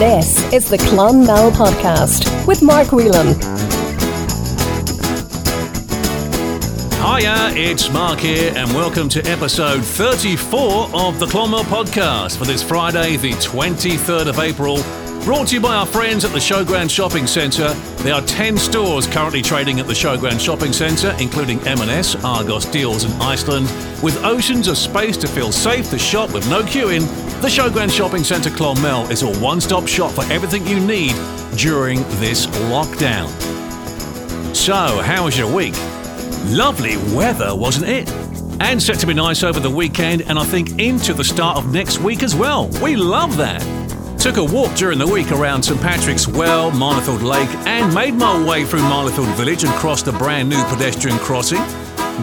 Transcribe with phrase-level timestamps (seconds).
[0.00, 3.38] This is the Clonmel Podcast with Mark Whelan.
[6.94, 12.62] Hiya, it's Mark here, and welcome to episode 34 of the Clonmel Podcast for this
[12.62, 14.82] Friday, the 23rd of April.
[15.26, 17.74] Brought to you by our friends at the Showground Shopping Centre.
[18.02, 23.04] There are 10 stores currently trading at the Showground Shopping Centre, including M&S, Argos, Deals
[23.04, 23.66] and Iceland.
[24.02, 27.06] With oceans of space to feel safe to shop with no queuing,
[27.40, 31.14] the Showground Shopping Centre Clonmel is a one-stop shop for everything you need
[31.56, 33.28] during this lockdown.
[34.54, 35.74] So, how was your week?
[36.48, 38.10] Lovely weather, wasn't it?
[38.60, 41.72] And set to be nice over the weekend, and I think into the start of
[41.72, 42.68] next week as well.
[42.82, 43.60] We love that.
[44.18, 48.46] Took a walk during the week around St Patrick's Well, Marleyfield Lake, and made my
[48.46, 51.62] way through Marleyfield Village and crossed a brand new pedestrian crossing.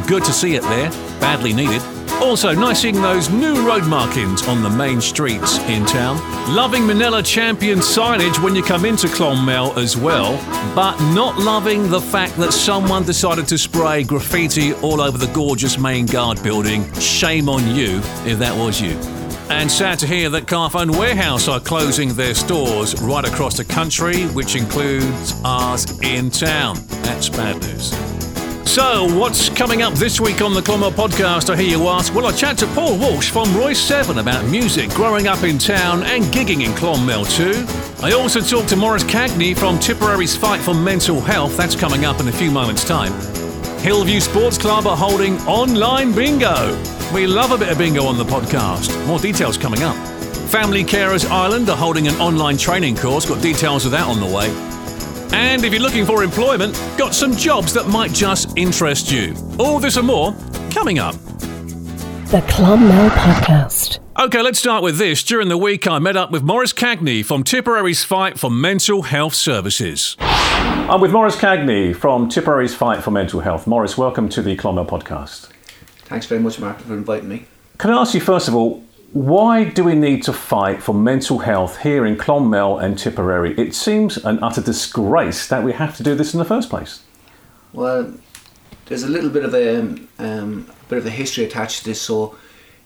[0.05, 1.81] Good to see it there, badly needed.
[2.21, 6.17] Also, nice seeing those new road markings on the main streets in town.
[6.53, 10.35] Loving Manila Champion signage when you come into Clonmel as well,
[10.75, 15.77] but not loving the fact that someone decided to spray graffiti all over the gorgeous
[15.77, 16.91] main guard building.
[16.95, 18.97] Shame on you if that was you.
[19.49, 24.23] And sad to hear that Carphone Warehouse are closing their stores right across the country,
[24.27, 26.77] which includes ours in town.
[27.03, 28.16] That's bad news.
[28.67, 31.49] So, what's coming up this week on the Clonmel podcast?
[31.49, 32.13] I hear you ask.
[32.13, 36.25] Well, I chat to Paul Walsh from Royseven about music, growing up in town, and
[36.25, 37.65] gigging in Clonmel too.
[38.05, 41.55] I also talk to Maurice Cagney from Tipperary's Fight for Mental Health.
[41.55, 43.13] That's coming up in a few moments' time.
[43.79, 46.77] Hillview Sports Club are holding online bingo.
[47.13, 49.07] We love a bit of bingo on the podcast.
[49.07, 49.95] More details coming up.
[50.49, 53.27] Family Carers Ireland are holding an online training course.
[53.27, 54.76] Got details of that on the way.
[55.33, 59.33] And if you're looking for employment, got some jobs that might just interest you.
[59.59, 60.33] All this and more
[60.71, 61.15] coming up.
[62.27, 63.99] The Clonmel Podcast.
[64.19, 65.23] Okay, let's start with this.
[65.23, 69.33] During the week, I met up with Maurice Cagney from Tipperary's Fight for Mental Health
[69.33, 70.15] Services.
[70.19, 73.67] I'm with Maurice Cagney from Tipperary's Fight for Mental Health.
[73.67, 75.49] Maurice, welcome to the Clonmel Podcast.
[76.05, 77.45] Thanks very much, Mark, for inviting me.
[77.77, 78.83] Can I ask you, first of all,
[79.17, 83.55] why do we need to fight for mental health here in Clonmel and Tipperary?
[83.57, 87.01] It seems an utter disgrace that we have to do this in the first place.
[87.73, 88.13] Well,
[88.85, 89.79] there's a little bit of a
[90.19, 91.99] um, bit of a history attached to this.
[91.99, 92.37] So,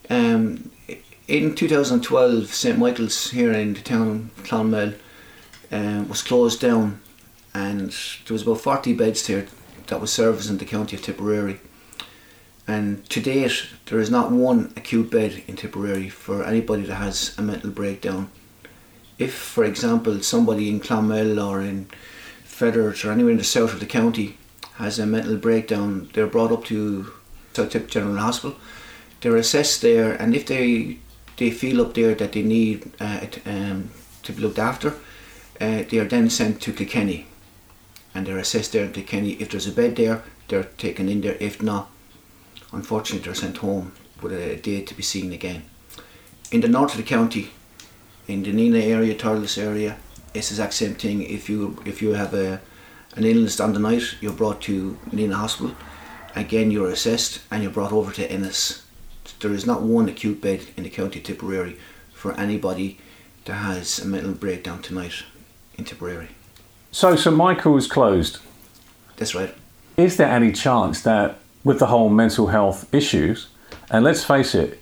[0.09, 0.71] um,
[1.27, 4.93] in 2012, St Michael's here in the town of Clonmel
[5.69, 7.01] um, was closed down,
[7.53, 7.91] and
[8.25, 9.47] there was about 40 beds there
[9.87, 11.59] that was servicing the county of Tipperary.
[12.71, 17.37] And to date, there is not one acute bed in Tipperary for anybody that has
[17.37, 18.31] a mental breakdown.
[19.19, 21.87] If, for example, somebody in Clonmel or in
[22.45, 24.37] Fethard or anywhere in the south of the county
[24.75, 27.11] has a mental breakdown, they're brought up to
[27.53, 28.55] Tip General Hospital.
[29.19, 30.99] They're assessed there, and if they
[31.35, 33.89] they feel up there that they need uh, um,
[34.23, 34.93] to be looked after,
[35.59, 37.25] uh, they are then sent to Kilkenny,
[38.15, 39.33] and they're assessed there in Kilkenny.
[39.41, 41.37] If there's a bed there, they're taken in there.
[41.39, 41.89] If not,
[42.71, 45.63] unfortunately they're sent home with a date to be seen again.
[46.51, 47.51] In the north of the county,
[48.27, 49.97] in the Nenagh area, Thurles area,
[50.33, 51.21] it's the exact same thing.
[51.23, 52.61] If you if you have a
[53.15, 55.75] an illness on the night, you're brought to Nenagh Hospital.
[56.35, 58.85] Again, you're assessed and you're brought over to Ennis.
[59.39, 61.77] There is not one acute bed in the county of Tipperary
[62.13, 62.99] for anybody
[63.45, 65.23] that has a mental breakdown tonight
[65.77, 66.29] in Tipperary.
[66.91, 68.39] So, St Michael's closed.
[69.17, 69.53] That's right.
[69.97, 73.47] Is there any chance that with the whole mental health issues,
[73.89, 74.81] and let's face it,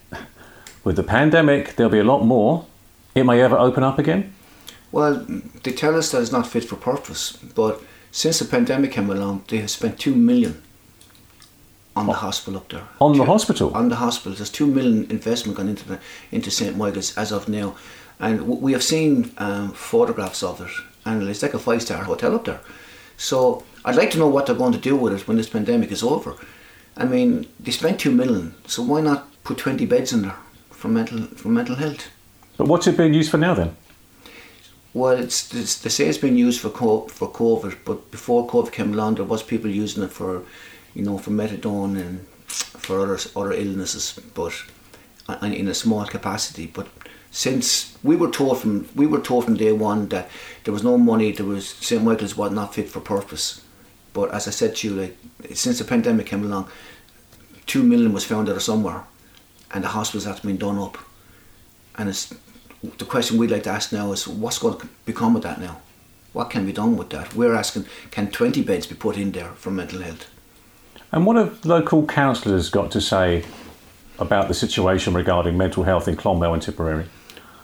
[0.84, 2.66] with the pandemic, there'll be a lot more.
[3.16, 4.34] It may ever open up again.
[4.92, 5.26] Well,
[5.64, 7.82] they tell us that it's not fit for purpose, but
[8.12, 10.62] since the pandemic came along, they have spent two million
[11.96, 12.88] on the hospital up there.
[13.00, 13.72] On the hospital?
[13.76, 16.00] On the hospital, there's two million investment gone into the
[16.32, 17.76] into St Michael's as of now,
[18.20, 20.72] and w- we have seen um, photographs of it,
[21.06, 22.62] and it's like a five star hotel up there.
[23.18, 25.92] So I'd like to know what they're going to do with it when this pandemic
[25.92, 26.36] is over.
[27.00, 30.36] I mean, they spent two million, so why not put twenty beds in there
[30.70, 32.10] for mental for mental health?
[32.58, 33.76] But what's it being used for now then?
[34.94, 38.72] Well, it's, it's they say it's been used for co- for COVID, but before COVID
[38.72, 40.44] came along, there was people using it for,
[40.94, 44.54] you know, for methadone and for other other illnesses, but
[45.30, 46.68] uh, in a small capacity.
[46.68, 46.88] But
[47.32, 50.30] since we were told from we were told from day one that
[50.64, 53.62] there was no money, there was St Michael's was not fit for purpose.
[54.14, 55.18] But as I said to you, like
[55.54, 56.70] since the pandemic came along,
[57.66, 59.04] two million was found out somewhere,
[59.72, 60.98] and the hospitals have been done up,
[61.98, 62.34] and it's
[62.98, 65.82] the question we'd like to ask now is what's going to become of that now?
[66.34, 67.36] What can be done with that?
[67.36, 70.30] We're asking, can 20 beds be put in there for mental health?
[71.12, 73.44] And what have local councillors got to say
[74.20, 77.06] about the situation regarding mental health in Clonmel and Tipperary?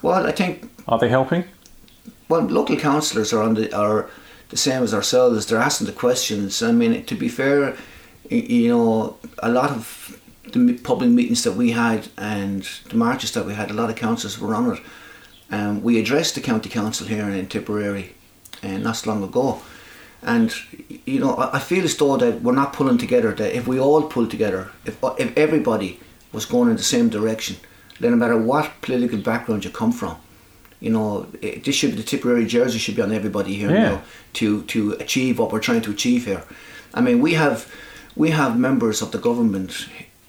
[0.02, 1.46] Well, I think Are they helping?
[2.28, 4.10] well, local councillors are on the are
[4.50, 5.46] the same as ourselves.
[5.46, 6.62] They're asking the questions.
[6.62, 7.76] I mean, to be fair,
[8.30, 10.20] you know, a lot of
[10.52, 13.96] the public meetings that we had and the marches that we had, a lot of
[13.96, 14.82] councillors were on it.
[15.52, 18.16] Um, we addressed the county council here in Tipperary,
[18.64, 19.62] uh, not so long ago,
[20.24, 20.52] and
[21.06, 23.32] you know, I I feel as though that we're not pulling together.
[23.32, 26.00] That if we all pull together, if if everybody
[26.34, 27.58] was going in the same direction,
[28.00, 30.18] then no matter what political background you come from,
[30.80, 33.90] you know, it, this should be the Tipperary jersey should be on everybody here Yeah.
[33.90, 34.02] now
[34.34, 36.44] to to achieve what we're trying to achieve here.
[36.94, 37.66] I mean, we have
[38.16, 39.88] we have members of the government,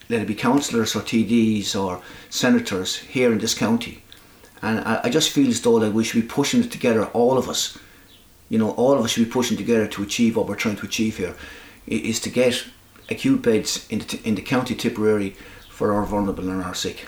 [0.09, 2.01] let it be councillors or TDs or
[2.31, 4.03] senators here in this county,
[4.63, 7.39] and I, I just feel as though that we should be pushing it together, all
[7.39, 7.79] of us.
[8.49, 10.87] You know, all of us should be pushing together to achieve what we're trying to
[10.87, 11.35] achieve here,
[11.91, 12.65] i- to get
[13.11, 15.35] acute beds in the, in the county Tipperary
[15.69, 17.07] for our vulnerable and our sick.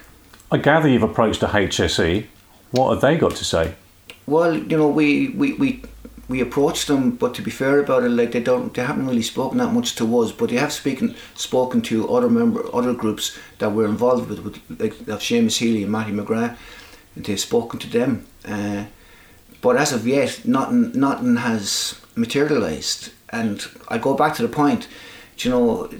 [0.50, 2.26] I gather you've approached the HSE.
[2.70, 3.74] What have they got to say?
[4.26, 5.82] Well, you know, we, we, we,
[6.28, 9.22] we approached them, but to be fair about it, like they don't, they haven't really
[9.22, 10.32] spoken that much to us.
[10.32, 14.80] But they have spoken spoken to other member, other groups that we're involved with, with
[14.80, 16.56] like Seamus Healy and Matty McGrath,
[17.16, 18.26] and they've spoken to them.
[18.44, 18.84] Uh,
[19.60, 23.10] but as of yet, nothing, nothing has materialised.
[23.30, 24.88] And I go back to the point,
[25.38, 25.90] you know,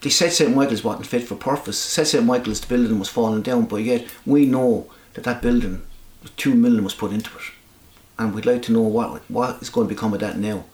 [0.00, 1.78] they said St Michael's wasn't fit for purpose.
[1.78, 5.82] Said St Michael's the building was falling down, but yet we know that that building,
[6.36, 7.44] two million was put into it,
[8.18, 10.64] and we'd like to know what what is going to become of that now.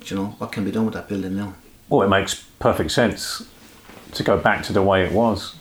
[0.00, 1.54] Do you know what can be done with that building now?
[1.88, 3.46] Well, it makes perfect sense
[4.12, 5.56] to go back to the way it was,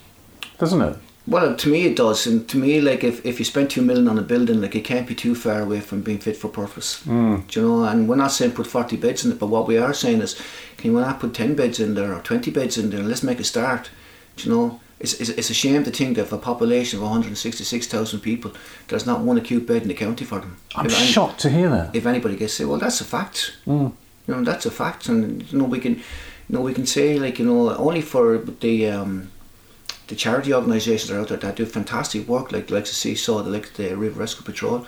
[0.60, 0.98] doesn't it?
[1.28, 4.08] Well, to me it does, and to me, like if, if you spend two million
[4.10, 7.02] on a building, like it can't be too far away from being fit for purpose.
[7.04, 7.48] Mm.
[7.48, 7.84] Do you know?
[7.86, 10.40] And we're not saying put forty beds in it, but what we are saying is,
[10.78, 13.00] can you not put ten beds in there or twenty beds in there?
[13.00, 13.90] and Let's make a start.
[14.36, 14.80] Do you know?
[15.00, 18.52] It's, it's, it's a shame to think that of a population of 166,000 people,
[18.88, 20.58] there's not one acute bed in the county for them.
[20.76, 21.96] I'm If any- shocked to hear that.
[21.96, 23.58] if anybody gets say, well, that's a fact.
[23.66, 23.94] You
[24.28, 26.02] know, that's a fact, and you know we can, you
[26.50, 29.30] know, we can say like you know only for the um,
[30.08, 33.44] the charity organisations that are out there that do fantastic work, like like the Seesaw,
[33.44, 34.88] the like the River Rescue Patrol,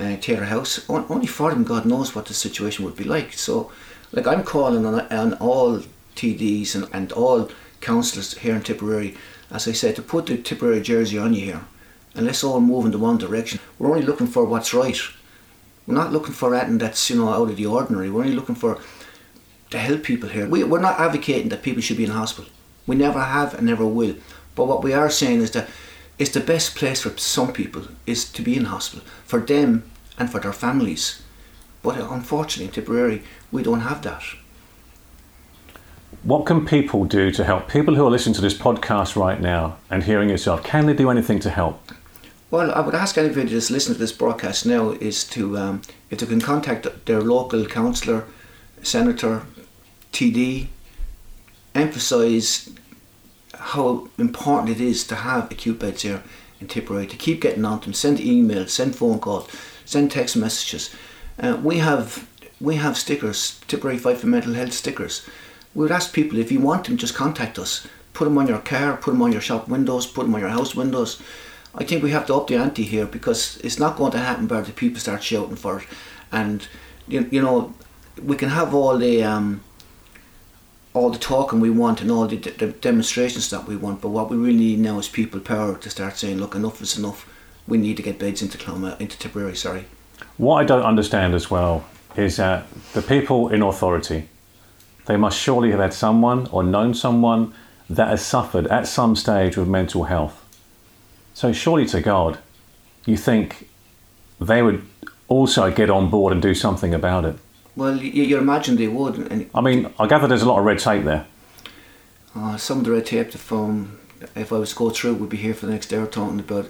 [0.00, 0.84] uh, Taylor House.
[0.88, 3.34] On, only for them, God knows what the situation would be like.
[3.34, 3.70] So,
[4.10, 5.82] like I'm calling on, on all
[6.16, 7.48] TDs and, and all
[7.86, 9.16] councillors here in Tipperary,
[9.50, 11.64] as I said, to put the Tipperary jersey on you here,
[12.14, 13.60] and let's all move in the one direction.
[13.78, 14.98] We're only looking for what's right.
[15.86, 18.10] We're not looking for anything that's you know out of the ordinary.
[18.10, 18.80] We're only looking for
[19.70, 20.48] to help people here.
[20.48, 22.50] We, we're not advocating that people should be in hospital.
[22.86, 24.16] We never have and never will.
[24.56, 25.68] But what we are saying is that
[26.18, 29.84] it's the best place for some people is to be in hospital for them
[30.18, 31.22] and for their families.
[31.82, 33.22] But unfortunately, in Tipperary,
[33.52, 34.22] we don't have that.
[36.22, 37.68] What can people do to help?
[37.68, 41.10] People who are listening to this podcast right now and hearing yourself, can they do
[41.10, 41.92] anything to help?
[42.50, 46.18] Well, I would ask anybody that's listening to this broadcast now is to, um, if
[46.18, 48.24] they can contact their local councillor,
[48.82, 49.42] senator,
[50.12, 50.68] TD,
[51.74, 52.70] emphasise
[53.54, 56.22] how important it is to have acute beds here
[56.60, 59.48] in Tipperary, to keep getting on to them, send emails, send phone calls,
[59.84, 60.94] send text messages.
[61.38, 62.26] Uh, we have
[62.60, 65.28] we have stickers, Tipperary Fight for Mental Health stickers.
[65.76, 67.86] We would ask people if you want them, just contact us.
[68.14, 70.48] Put them on your car, put them on your shop windows, put them on your
[70.48, 71.20] house windows.
[71.74, 74.48] I think we have to up the ante here because it's not going to happen
[74.48, 75.86] where the people start shouting for it.
[76.32, 76.66] And
[77.06, 77.74] you, you know,
[78.24, 79.60] we can have all the um,
[80.94, 84.30] all the talking we want and all the, the demonstrations that we want, but what
[84.30, 87.30] we really need now is people power to start saying, look, enough is enough.
[87.68, 89.54] We need to get beds into Clonmel, into Tipperary.
[89.54, 89.84] Sorry.
[90.38, 91.84] What I don't understand as well
[92.16, 94.30] is that the people in authority,
[95.06, 97.52] they must surely have had someone or known someone
[97.88, 100.42] that has suffered at some stage with mental health.
[101.34, 102.38] So, surely to God,
[103.04, 103.68] you think
[104.40, 104.84] they would
[105.28, 107.36] also get on board and do something about it.
[107.76, 110.64] Well, you, you imagine they would, and I mean, I gather there's a lot of
[110.64, 111.26] red tape there.
[112.34, 113.98] uh, some of the red tape the phone,
[114.34, 116.64] if I was to go through, would be here for the next hour talking about.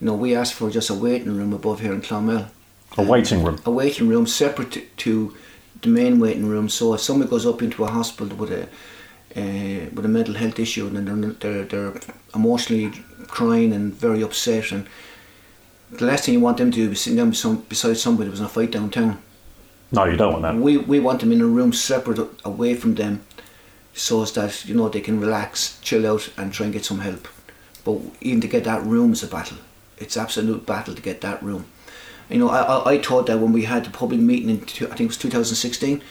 [0.00, 2.48] You know, we asked for just a waiting room above here in Clonmel.
[2.98, 3.58] A waiting room.
[3.64, 5.34] a waiting room separate to
[5.82, 6.68] the main waiting room.
[6.68, 8.62] So if somebody goes up into a hospital with a
[9.34, 12.00] uh, with a mental health issue and they're, they're they're
[12.34, 12.90] emotionally
[13.28, 14.86] crying and very upset, and
[15.90, 17.30] the last thing you want them to do is sitting down
[17.68, 19.22] beside somebody who was in a fight downtown.
[19.90, 20.56] No, you don't want that.
[20.56, 23.24] We we want them in a room separate away from them,
[23.92, 27.00] so as that you know they can relax, chill out, and try and get some
[27.00, 27.28] help.
[27.84, 29.58] But even to get that room is a battle.
[29.98, 31.66] It's absolute battle to get that room.
[32.32, 34.86] You know, I, I, I thought that when we had the public meeting in two,
[34.86, 36.02] I think it was 2016,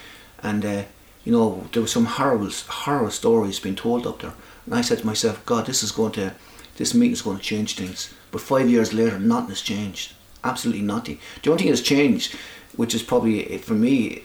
[0.42, 0.82] and uh,
[1.24, 4.34] you know there were some horrible horror stories being told up there,
[4.66, 6.32] and I said to myself, God, this is going to
[6.76, 8.12] this meeting is going to change things.
[8.30, 10.14] But five years later, nothing has changed.
[10.44, 11.18] absolutely nothing.
[11.42, 12.34] The only thing that's changed,
[12.76, 14.22] which is probably for me,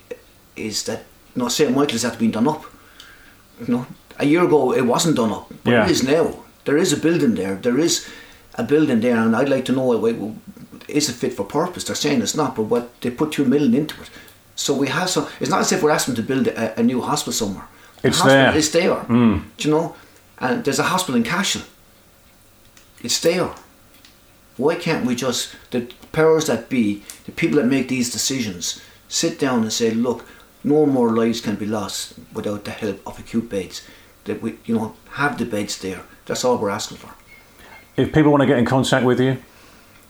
[0.55, 0.99] is that
[1.35, 2.63] you know, St Michael's had been done up.
[3.61, 3.85] You know,
[4.19, 5.85] a year ago it wasn't done up, but Yeah.
[5.85, 6.25] it is now.
[6.65, 7.55] There is a building there.
[7.55, 8.07] There is
[8.55, 9.91] a building there, and I'd like to know
[10.87, 11.83] is it fit for purpose?
[11.83, 14.09] They're saying it's not, but what they put two million into it.
[14.55, 15.27] So we have some.
[15.39, 17.67] It's not as if we're asking them to build a, a new hospital somewhere.
[18.01, 18.57] The It's hospital there.
[18.57, 18.95] It's there.
[18.95, 19.37] Hmm.
[19.57, 19.95] Do you know?
[20.39, 21.63] And there's a hospital in Cashel.
[23.01, 23.51] It's there.
[24.57, 29.37] Why can't we just the powers that be, the people that make these decisions, sit
[29.39, 30.25] down and say, look,
[30.63, 33.81] no more lives can be lost without the help of acute beds.
[34.25, 36.01] That we, you know, have the beds there.
[36.25, 37.11] That's all we're asking for.
[37.95, 39.37] If people want to get in contact with you,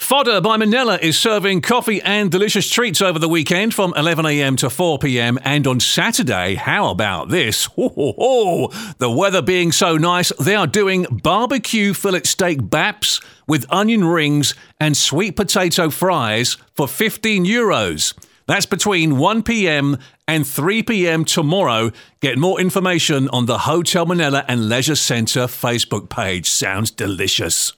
[0.00, 4.66] Fodder by Minella is serving coffee and delicious treats over the weekend from 11am to
[4.66, 5.38] 4pm.
[5.44, 7.66] And on Saturday, how about this?
[7.76, 8.94] Ho, ho, ho.
[8.96, 14.54] The weather being so nice, they are doing barbecue fillet steak baps with onion rings
[14.80, 18.14] and sweet potato fries for 15 euros.
[18.48, 21.92] That's between 1pm and 3pm tomorrow.
[22.20, 26.50] Get more information on the Hotel Minella and Leisure Centre Facebook page.
[26.50, 27.74] Sounds delicious.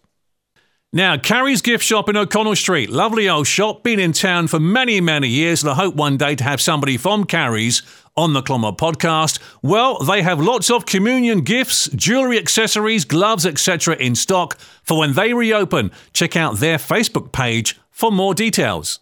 [0.94, 2.90] Now, Carrie's Gift Shop in O'Connell Street.
[2.90, 6.34] Lovely old shop, been in town for many, many years, and I hope one day
[6.34, 7.80] to have somebody from Carrie's
[8.14, 9.38] on the Clonmel podcast.
[9.62, 13.96] Well, they have lots of communion gifts, jewellery accessories, gloves, etc.
[13.96, 15.92] in stock for when they reopen.
[16.12, 18.98] Check out their Facebook page for more details.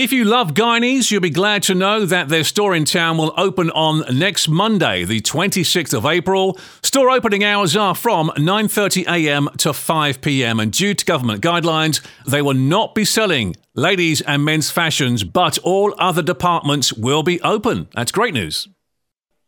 [0.00, 3.34] If you love Guineys, you'll be glad to know that their store in town will
[3.36, 6.56] open on next Monday, the 26th of April.
[6.84, 12.54] Store opening hours are from 9:30am to 5pm and due to government guidelines, they will
[12.54, 17.88] not be selling ladies and men's fashions, but all other departments will be open.
[17.96, 18.68] That's great news.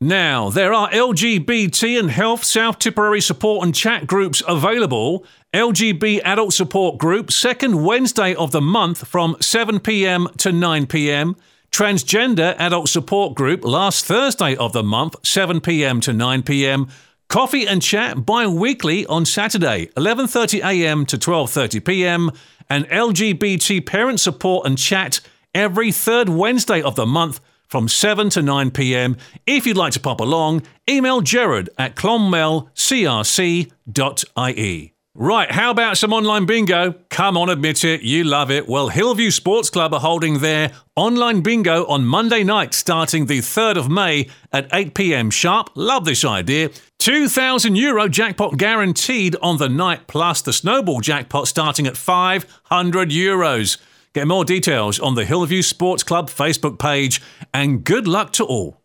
[0.02, 5.26] Now, there are LGBT and Health South Tipperary support and chat groups available.
[5.52, 11.36] LGB Adult Support Group, second Wednesday of the month from 7pm to 9pm.
[11.70, 16.90] Transgender Adult Support Group, last Thursday of the month, 7pm to 9pm.
[17.28, 22.34] Coffee and chat bi-weekly on Saturday, 11.30am to 12.30pm.
[22.70, 25.20] And LGBT Parent Support and Chat
[25.54, 29.16] every third Wednesday of the month from 7 to 9 pm.
[29.46, 34.94] If you'd like to pop along, email Gerard at clonmelcrc.ie.
[35.12, 36.94] Right, how about some online bingo?
[37.10, 38.68] Come on, admit it, you love it.
[38.68, 43.76] Well, Hillview Sports Club are holding their online bingo on Monday night, starting the 3rd
[43.76, 45.70] of May at 8 pm sharp.
[45.74, 46.70] Love this idea.
[47.00, 53.78] 2,000 euro jackpot guaranteed on the night, plus the snowball jackpot starting at 500 euros.
[54.12, 57.22] Get more details on the Hillview Sports Club Facebook page,
[57.54, 58.82] and good luck to all.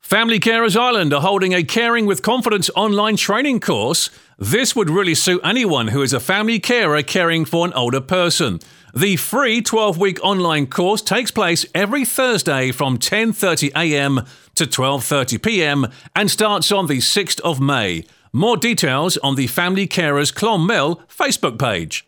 [0.00, 4.08] Family Carers Ireland are holding a Caring with Confidence online training course.
[4.38, 8.60] This would really suit anyone who is a family carer caring for an older person.
[8.94, 14.24] The free 12-week online course takes place every Thursday from 10:30 a.m.
[14.54, 15.86] to 12:30 p.m.
[16.14, 18.04] and starts on the 6th of May.
[18.32, 22.07] More details on the Family Carers Clonmel Facebook page.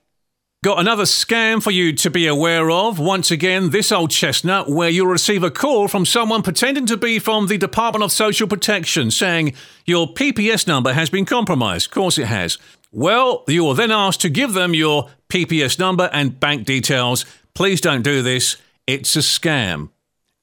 [0.63, 2.99] Got another scam for you to be aware of.
[2.99, 7.19] Once again, this old chestnut, where you'll receive a call from someone pretending to be
[7.19, 9.55] from the Department of Social Protection saying
[9.87, 11.87] your PPS number has been compromised.
[11.87, 12.59] Of course, it has.
[12.93, 17.25] Well, you are then asked to give them your PPS number and bank details.
[17.55, 18.59] Please don't do this.
[18.87, 19.89] It's a scam.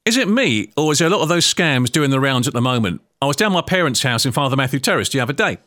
[0.04, 2.56] Is it me, or is there a lot of those scams doing the rounds at
[2.56, 3.02] the moment?
[3.22, 5.60] I was down my parents' house in Father Matthew Terrace the other day.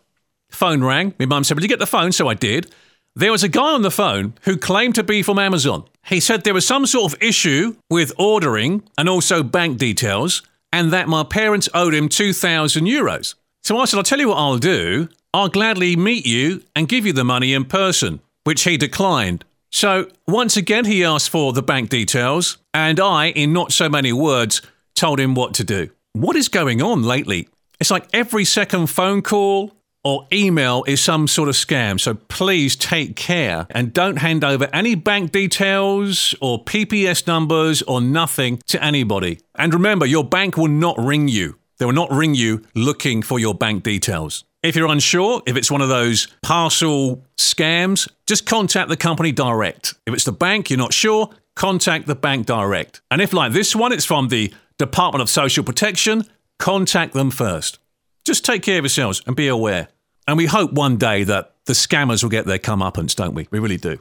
[0.49, 1.14] Phone rang.
[1.21, 2.11] My mum said, Will you get the phone?
[2.11, 2.75] So I did.
[3.17, 5.85] There was a guy on the phone who claimed to be from Amazon.
[6.07, 10.43] He said there was some sort of issue with ordering and also bank details.
[10.73, 13.35] and that my parents owed him 2,000 euros.
[13.64, 15.09] So I said, I'll tell you what I'll do.
[15.35, 19.45] I'll gladly meet you and give you the money in person, which he declined.
[19.73, 24.12] So once again, he asked for the bank details, and I, in not so many
[24.12, 24.62] words,
[24.95, 25.90] told him what to do.
[26.12, 27.49] What is going on lately?
[27.81, 29.73] It's like every second phone call
[30.04, 32.00] or email is some sort of scam.
[32.00, 38.00] So please take care and don't hand over any bank details or PPS numbers or
[38.00, 39.40] nothing to anybody.
[39.54, 41.59] And remember, your bank will not ring you.
[41.78, 44.45] They will not ring you looking for your bank details.
[44.62, 49.95] If you're unsure, if it's one of those parcel scams, just contact the company direct.
[50.07, 53.00] If it's the bank, you're not sure, contact the bank direct.
[53.11, 56.25] And if, like this one, it's from the Department of Social Protection,
[56.59, 57.78] contact them first.
[58.24, 59.88] Just take care of yourselves and be aware.
[60.26, 63.48] And we hope one day that the scammers will get their comeuppance, don't we?
[63.50, 63.98] We really do.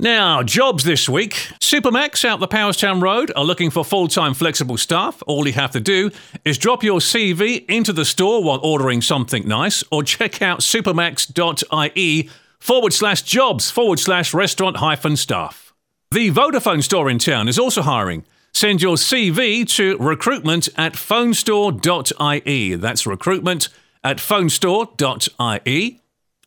[0.00, 1.34] Now, jobs this week.
[1.60, 5.22] Supermax out the Powerstown Road are looking for full time flexible staff.
[5.26, 6.10] All you have to do
[6.44, 12.28] is drop your CV into the store while ordering something nice or check out supermax.ie
[12.58, 15.72] forward slash jobs forward slash restaurant hyphen staff.
[16.10, 18.24] The Vodafone store in town is also hiring.
[18.54, 22.74] Send your CV to recruitment at phonestore.ie.
[22.76, 23.68] That's recruitment
[24.04, 26.00] at phonestore.ie.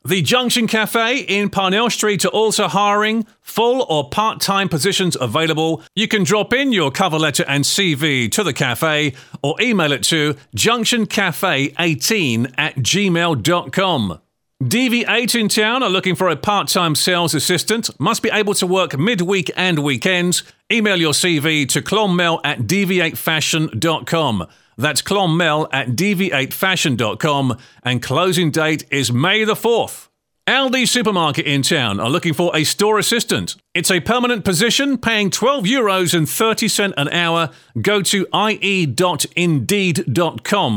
[0.06, 5.84] The Junction Cafe in Parnell Street are also hiring full or part time positions available.
[5.96, 10.04] You can drop in your cover letter and CV to the cafe or email it
[10.04, 14.22] to junctioncafe18 at gmail.com.
[14.64, 17.92] DV8 in town are looking for a part time sales assistant.
[18.00, 20.42] Must be able to work midweek and weekends.
[20.72, 24.48] Email your CV to clonmel at dv8fashion.com.
[24.76, 27.58] That's clonmel at dv8fashion.com.
[27.84, 30.08] And closing date is May the 4th.
[30.48, 33.58] Aldi Supermarket in town are looking for a store assistant.
[33.76, 37.52] It's a permanent position paying 12 euros and 30 cent an hour.
[37.80, 38.82] Go to ie.indeed.com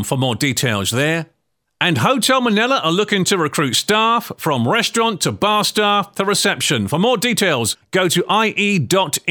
[0.04, 1.30] for more details there.
[1.82, 6.88] And Hotel Minella are looking to recruit staff from restaurant to bar staff to reception.
[6.88, 9.24] For more details, go to ie.indeed.com.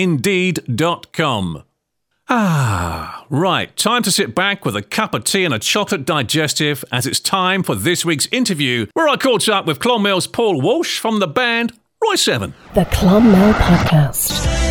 [2.32, 3.76] Ah, right.
[3.76, 7.20] Time to sit back with a cup of tea and a chocolate digestive as it's
[7.20, 11.28] time for this week's interview, where I caught up with Clonmel's Paul Walsh from the
[11.28, 11.74] band
[12.04, 12.54] Royseven.
[12.74, 14.69] The Clonmel Podcast.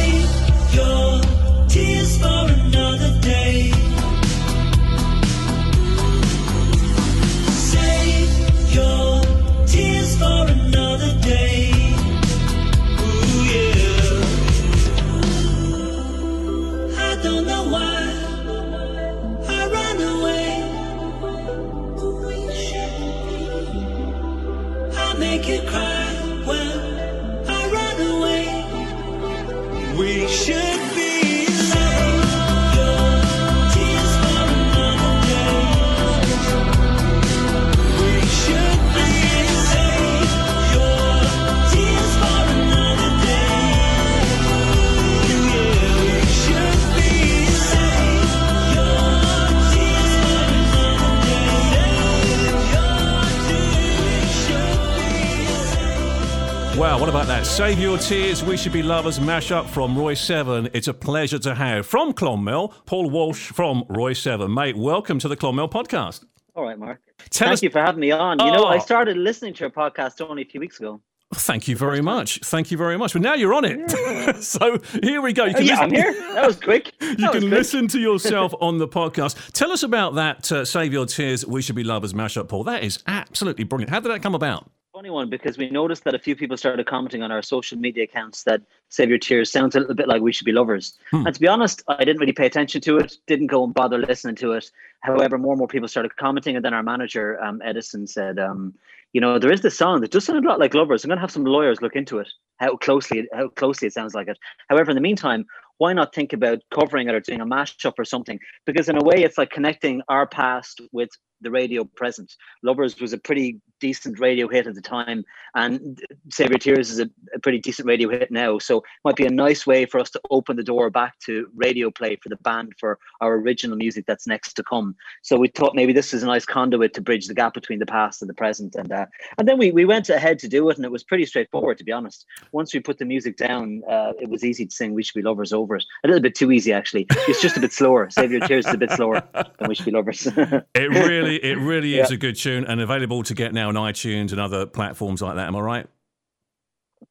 [56.78, 57.44] Wow, what about that?
[57.44, 60.70] Save Your Tears, We Should Be Lovers mashup from Royseven.
[60.72, 64.54] It's a pleasure to have from Clonmel, Paul Walsh from Royseven.
[64.54, 66.24] Mate, welcome to the Clonmel podcast.
[66.54, 67.00] All right, Mark.
[67.30, 68.38] Tell Thank us- you for having me on.
[68.38, 68.78] You know, I Oh.
[68.78, 71.00] started listening to your podcast only a few weeks ago.
[71.34, 72.38] Thank you very much.
[72.44, 73.12] Thank you very much.
[73.14, 73.90] Well, now you're on it.
[74.42, 75.46] so here we go.
[75.46, 76.12] You Oh, yeah, listen- I'm here.
[76.34, 76.92] That was quick.
[77.00, 77.42] You was can quick.
[77.42, 79.50] listen to yourself on the podcast.
[79.52, 82.62] Tell us about that uh, Save Your Tears, We Should Be Lovers mashup, Paul.
[82.64, 83.90] That is absolutely brilliant.
[83.90, 84.70] How did that come about?
[84.98, 88.02] Funny one because we noticed that a few people started commenting on our social media
[88.02, 90.98] accounts that Save Your Tears sounds a little bit like We Should Be Lovers.
[91.12, 91.24] Hmm.
[91.24, 93.96] And to be honest, I didn't really pay attention to it, didn't go and bother
[93.96, 94.72] listening to it.
[95.02, 96.56] However, more and more people started commenting.
[96.56, 98.74] And then our manager, um, Edison, said, um,
[99.12, 101.04] you know, there is this song that does sound a lot like Lovers.
[101.04, 104.16] I'm going to have some lawyers look into it, how closely, how closely it sounds
[104.16, 104.37] like it.
[104.68, 108.04] However, in the meantime, why not think about covering it or doing a mashup or
[108.04, 108.40] something?
[108.66, 112.37] Because in a way, it's like connecting our past with the radio present.
[112.62, 115.24] Lovers was a pretty decent radio hit at the time,
[115.55, 118.59] and Save Your Tears is a, a pretty decent radio hit now.
[118.59, 121.48] So it might be a nice way for us to open the door back to
[121.55, 124.96] radio play for the band for our original music that's next to come.
[125.22, 127.87] So we thought maybe this is a nice conduit to bridge the gap between the
[127.87, 128.74] past and the present.
[128.74, 129.07] And uh,
[129.38, 131.85] and then we, we went ahead to do it, and it was pretty straightforward, to
[131.85, 132.27] be honest.
[132.53, 135.22] Once we put the music down, uh, it was easy to sing We Should Be
[135.22, 135.85] Lovers over it.
[136.05, 137.07] A little bit too easy, actually.
[137.29, 138.09] It's just a bit slower.
[138.11, 140.27] Save Your Tears is a bit slower than We Should Be Lovers.
[140.74, 144.32] It really, it really is a good tune and available to get now on iTunes
[144.32, 145.46] and other platforms like that.
[145.48, 145.86] Am I right?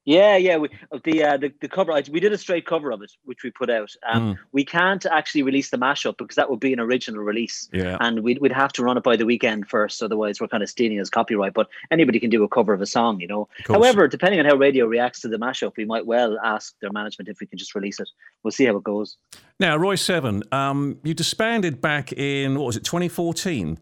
[0.03, 0.55] Yeah, yeah.
[0.57, 0.69] We,
[1.03, 1.91] the uh, the the cover.
[2.09, 3.91] We did a straight cover of it, which we put out.
[4.09, 4.37] Um, Mm.
[4.53, 7.97] We can't actually release the mashup because that would be an original release, Yeah.
[7.99, 10.01] and we'd we'd have to run it by the Weeknd first.
[10.01, 11.53] Otherwise, we're kind of stealing his copyright.
[11.53, 13.47] But anybody can do a cover of a song, you know.
[13.67, 17.27] However, depending on how radio reacts to the mashup, we might well ask their management
[17.29, 18.09] if we can just release it.
[18.43, 19.17] We'll see how it goes.
[19.59, 23.77] Now, Royseven, um, you disbanded back in what was it, 2014?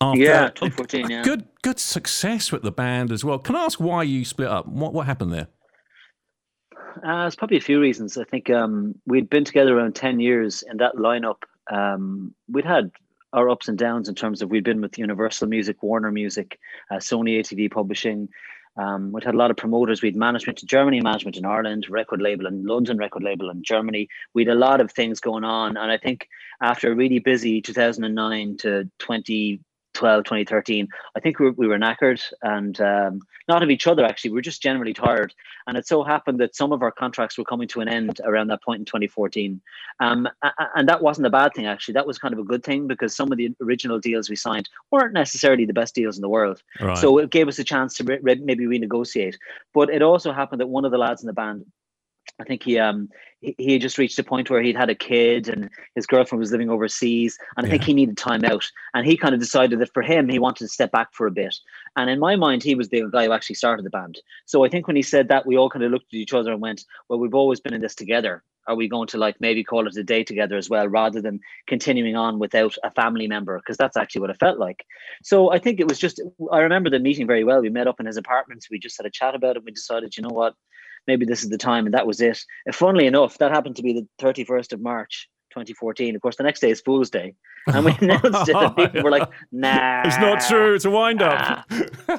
[0.00, 1.22] After Yeah, 2014, yeah.
[1.22, 3.38] Good, good success with the band as well.
[3.38, 4.66] Can I ask why you split up?
[4.66, 5.48] What what happened there?
[7.04, 8.16] Uh, there's probably a few reasons.
[8.16, 11.42] I think um, we'd been together around 10 years in that lineup.
[11.70, 12.90] Um, we'd had
[13.32, 16.58] our ups and downs in terms of we'd been with Universal Music, Warner Music,
[16.90, 18.28] uh, Sony ATV Publishing.
[18.76, 20.02] Um, we'd had a lot of promoters.
[20.02, 24.08] We'd management in Germany, management in Ireland, record label in London, record label in Germany.
[24.34, 25.76] We'd a lot of things going on.
[25.76, 26.28] And I think
[26.62, 28.88] after a really busy 2009 to
[29.98, 34.04] 2012, 2013, I think we were, we were knackered and um, not of each other,
[34.04, 34.30] actually.
[34.30, 35.34] We were just generally tired.
[35.66, 38.48] And it so happened that some of our contracts were coming to an end around
[38.48, 39.60] that point in 2014.
[40.00, 40.28] Um,
[40.76, 41.94] and that wasn't a bad thing, actually.
[41.94, 44.68] That was kind of a good thing because some of the original deals we signed
[44.90, 46.62] weren't necessarily the best deals in the world.
[46.80, 46.96] Right.
[46.96, 49.36] So it gave us a chance to re- re- maybe renegotiate.
[49.74, 51.66] But it also happened that one of the lads in the band,
[52.40, 53.08] I think he um
[53.40, 56.40] he, he had just reached a point where he'd had a kid and his girlfriend
[56.40, 58.64] was living overseas, and I think he needed time out.
[58.94, 61.30] And he kind of decided that for him, he wanted to step back for a
[61.32, 61.54] bit.
[61.96, 64.18] And in my mind, he was the guy who actually started the band.
[64.46, 66.52] So I think when he said that, we all kind of looked at each other
[66.52, 69.64] and went, "Well, we've always been in this together." Are we going to like maybe
[69.64, 73.56] call it a day together as well, rather than continuing on without a family member?
[73.56, 74.84] Because that's actually what it felt like.
[75.22, 76.20] So I think it was just,
[76.52, 77.62] I remember the meeting very well.
[77.62, 78.66] We met up in his apartment.
[78.70, 79.64] We just had a chat about it.
[79.64, 80.54] We decided, you know what,
[81.08, 81.86] maybe this is the time.
[81.86, 82.38] And that was it.
[82.66, 86.14] And funnily enough, that happened to be the 31st of March, 2014.
[86.14, 87.34] Of course, the next day is Fool's Day.
[87.66, 88.54] And we announced it.
[88.54, 90.02] And people were like, nah.
[90.04, 90.74] it's not true.
[90.74, 91.68] It's a wind up.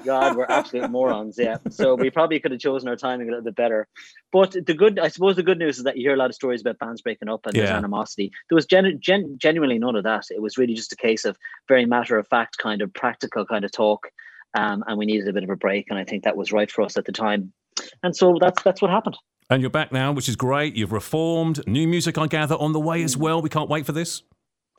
[0.04, 1.36] God, we're absolute morons.
[1.38, 1.58] Yeah.
[1.70, 3.88] So we probably could have chosen our timing a little bit better.
[4.32, 6.36] But the good, I suppose, the good news is that you hear a lot of
[6.36, 8.32] stories about bands breaking up and there's animosity.
[8.50, 10.26] There was gen- gen- genuinely none of that.
[10.30, 13.64] It was really just a case of very matter of fact, kind of practical kind
[13.64, 14.10] of talk.
[14.56, 16.72] Um, and we needed a bit of a break, and I think that was right
[16.72, 17.54] for us at the time.
[18.04, 19.18] And so that's that's what happened.
[19.50, 20.76] and you're back now, which is great.
[20.76, 21.66] You've reformed.
[21.68, 23.22] New music, I gather, on the way as mm.
[23.22, 23.42] well.
[23.42, 24.24] We can't wait for this.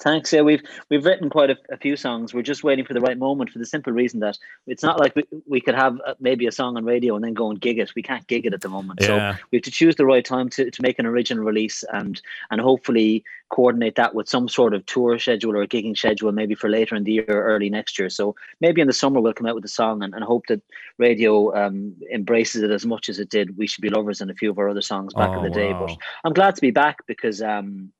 [0.03, 0.33] Thanks.
[0.33, 2.33] Yeah, we've we've written quite a, a few songs.
[2.33, 5.15] We're just waiting for the right moment for the simple reason that it's not like
[5.15, 7.79] we, we could have uh, maybe a song on radio and then go and gig
[7.79, 7.95] it.
[7.95, 9.01] We can't gig it at the moment.
[9.03, 9.35] Yeah.
[9.37, 12.21] So we have to choose the right time to, to make an original release and
[12.51, 16.55] and hopefully coordinate that with some sort of tour schedule or a gigging schedule maybe
[16.55, 18.09] for later in the year or early next year.
[18.09, 20.63] So maybe in the summer we'll come out with a song and, and hope that
[20.99, 23.59] radio um, embraces it as much as it did.
[23.59, 25.51] We should be lovers and a few of our other songs back Oh, in the
[25.51, 25.73] day.
[25.73, 25.87] wow.
[25.87, 27.93] But I'm glad to be back because um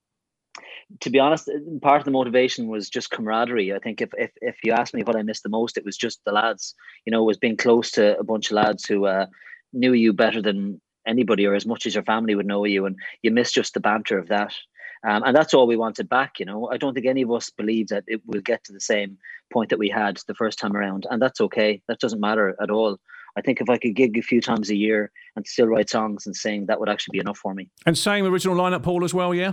[1.01, 1.49] to be honest,
[1.83, 3.73] part of the motivation was just camaraderie.
[3.73, 5.97] I think if if if you ask me what I missed the most, it was
[5.97, 6.75] just the lads.
[7.07, 9.27] You know, was being close to a bunch of lads who uh,
[9.73, 12.97] knew you better than anybody, or as much as your family would know you, and
[13.23, 14.55] you miss just the banter of that.
[15.03, 16.39] Um, and that's all we wanted back.
[16.39, 18.81] You know, I don't think any of us believe that it will get to the
[18.81, 19.17] same
[19.51, 21.83] point that we had the first time around, and that's okay.
[21.89, 22.99] That doesn't matter at all.
[23.37, 26.27] I think if I could gig a few times a year and still write songs
[26.27, 27.71] and sing, that would actually be enough for me.
[27.87, 29.53] And same original lineup, Paul, as well, yeah?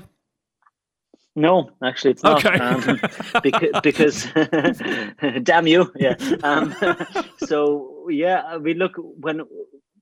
[1.38, 2.44] No, actually, it's not.
[2.44, 2.58] Okay.
[2.58, 3.00] Um,
[3.44, 4.28] because, because
[5.44, 6.16] damn you, yeah.
[6.42, 6.76] Um,
[7.38, 9.42] so yeah, we look when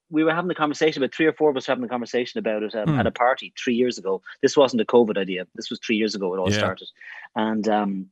[0.10, 2.40] we were having the conversation, about three or four of us were having the conversation
[2.40, 3.00] about it um, Hmm.
[3.02, 4.22] at a party three years ago.
[4.42, 5.46] This wasn't a COVID idea.
[5.56, 6.34] This was three years ago.
[6.34, 6.58] It all Yeah.
[6.58, 6.88] started,
[7.36, 8.06] and um,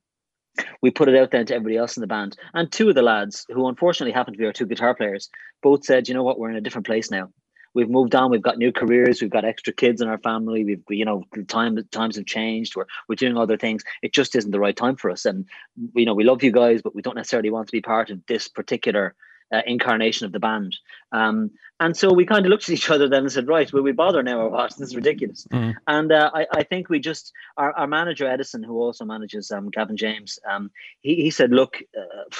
[0.81, 2.35] we put it out then to everybody else in the band.
[2.53, 5.29] And two of the lads, who unfortunately happened to be our two guitar players,
[5.61, 6.37] both said, "You know what?
[6.39, 7.29] We're in a different place now."
[7.73, 8.31] We've moved on.
[8.31, 9.21] We've got new careers.
[9.21, 10.63] We've got extra kids in our family.
[10.63, 12.75] We've, you know, time times have changed.
[12.75, 13.83] We're we're doing other things.
[14.01, 15.25] It just isn't the right time for us.
[15.25, 15.45] And
[15.95, 18.25] you know, we love you guys, but we don't necessarily want to be part of
[18.27, 19.15] this particular
[19.53, 20.75] uh, incarnation of the band.
[21.11, 23.83] Um, and so we kind of looked at each other then and said, right, will
[23.83, 24.73] we bother now or what?
[24.77, 25.45] This is ridiculous.
[25.51, 25.75] Mm.
[25.87, 29.69] And uh, I, I think we just, our, our manager, Edison, who also manages um,
[29.69, 32.35] Gavin James, um, he, he said, look, uh,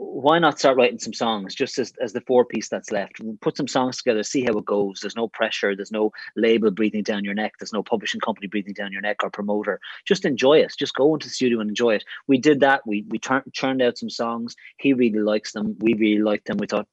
[0.00, 3.20] why not start writing some songs just as, as the four piece that's left?
[3.42, 5.00] Put some songs together, see how it goes.
[5.00, 8.72] There's no pressure, there's no label breathing down your neck, there's no publishing company breathing
[8.72, 9.78] down your neck or promoter.
[10.06, 10.72] Just enjoy it.
[10.78, 12.04] Just go into the studio and enjoy it.
[12.26, 12.80] We did that.
[12.86, 14.56] We we turn, churned out some songs.
[14.78, 15.76] He really likes them.
[15.80, 16.56] We really liked them.
[16.56, 16.88] We thought,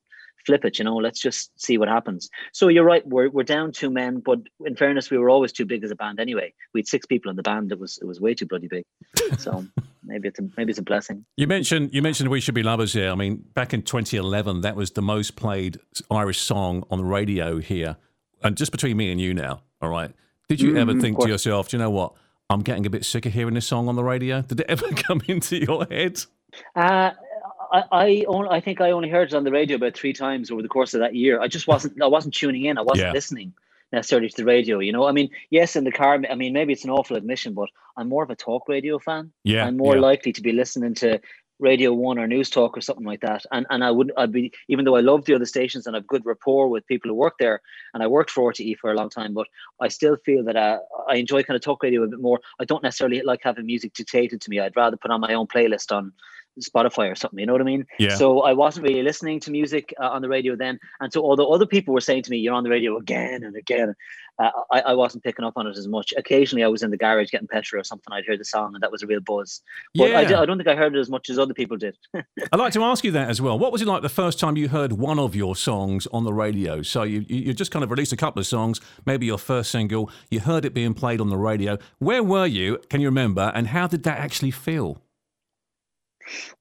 [0.47, 2.29] flip it, you know, let's just see what happens.
[2.53, 5.65] So you're right, we're we're down two men, but in fairness, we were always too
[5.65, 6.53] big as a band anyway.
[6.73, 7.71] We had six people in the band.
[7.71, 8.83] It was it was way too bloody big.
[9.38, 9.65] So
[10.03, 11.25] maybe it's a maybe it's a blessing.
[11.36, 13.12] You mentioned you mentioned we should be lovers here.
[13.12, 15.79] I mean, back in 2011, that was the most played
[16.10, 17.97] Irish song on the radio here,
[18.43, 19.62] and just between me and you now.
[19.81, 20.12] All right.
[20.49, 22.13] Did you ever Mhm, think to yourself, do you know what?
[22.49, 24.41] I'm getting a bit sick of hearing this song on the radio.
[24.41, 26.21] Did it ever come into your head?
[26.73, 27.12] Uh,
[27.71, 30.51] I I, only, I think I only heard it on the radio about three times
[30.51, 31.39] over the course of that year.
[31.41, 32.77] I just wasn't I wasn't tuning in.
[32.77, 33.13] I wasn't Yeah.
[33.13, 33.53] listening
[33.91, 34.80] necessarily to the radio.
[34.80, 36.19] You know, I mean, yes, in the car.
[36.30, 39.32] I mean, maybe it's an awful admission, but I'm more of a talk radio fan.
[39.43, 40.01] Yeah, I'm more yeah.
[40.01, 41.19] likely to be listening to
[41.60, 43.45] Radio One or News Talk or something like that.
[43.51, 46.06] And and I wouldn't I'd be even though I love the other stations and I've
[46.08, 47.62] good rapport with people who work there,
[47.93, 49.47] and I worked for RTE for a long time, but
[49.82, 52.39] I still feel that uh, I enjoy kind of talk radio a bit more.
[52.60, 54.60] I don't necessarily like having music dictated to me.
[54.60, 56.13] I'd rather put on my own playlist on
[56.62, 57.39] Spotify or something.
[57.39, 57.86] You know what I mean?
[58.00, 58.15] Yeah.
[58.15, 61.52] So I wasn't really listening to music uh, on the radio then, and so although
[61.52, 63.93] other people were saying to me, "You're on the radio again and again,"
[64.39, 66.13] uh, I, I wasn't picking up on it as much.
[66.17, 68.12] Occasionally, I was in the garage getting petrol or something.
[68.13, 69.62] I'd hear the song, and that was a real buzz.
[69.96, 70.28] But I, Yeah.
[70.30, 71.98] di- I don't think I heard it as much as other people did.
[72.15, 73.58] I'd like to ask you that as well.
[73.58, 76.34] What was it like the first time you heard one of your songs on the
[76.34, 76.82] radio?
[76.82, 80.10] So you you just kind of released a couple of songs, maybe your first single.
[80.30, 81.78] You heard it being played on the radio.
[82.00, 82.78] Where were you?
[82.89, 83.52] Can you remember?
[83.56, 85.02] And how did that actually feel?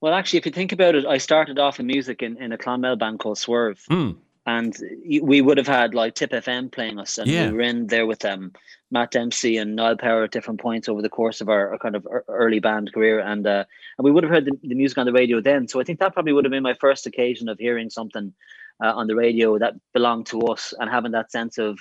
[0.01, 2.57] Well, actually, if you think about it, I started off in music in, in a
[2.57, 3.81] Clonmel band called Swerve.
[3.89, 4.17] Mm.
[4.45, 4.77] and
[5.21, 7.47] we would have had like Tipp FM playing us, and Yeah.
[7.51, 8.53] we were in there with um,
[8.91, 11.97] Matt Dempsey and Niall Power at different points over the course of our, our kind
[11.97, 13.65] of early band career, and uh,
[13.97, 15.67] and we would have heard the, the music on the radio then.
[15.67, 18.33] So I think that probably would have been my first occasion of hearing something
[18.81, 21.77] uh, on the radio that belonged to us, and having that sense of,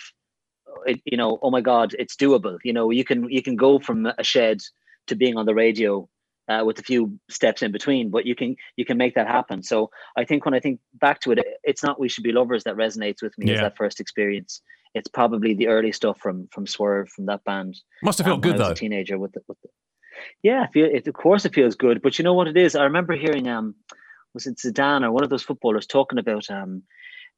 [0.86, 2.58] it, you know, oh my God, it's doable.
[2.64, 4.58] You know, you can you can go from a shed
[5.06, 6.08] to being on the radio.
[6.48, 9.64] Uh, with a few steps in between, but you can you can make that happen.
[9.64, 12.62] So I think when I think back to it, it's not "We Should Be Lovers"
[12.64, 13.54] that resonates with me Yeah.
[13.54, 14.62] as that first experience.
[14.94, 17.76] It's probably the early stuff from from Swerve from that band.
[18.00, 18.70] Must have um, felt when good though.
[18.70, 19.70] a teenager with the, with the
[20.42, 21.06] yeah, it.
[21.06, 22.02] Of course, it feels good.
[22.02, 22.76] But you know what it is?
[22.76, 23.74] I remember hearing um,
[24.34, 26.82] was it Zidane or one of those footballers talking about um,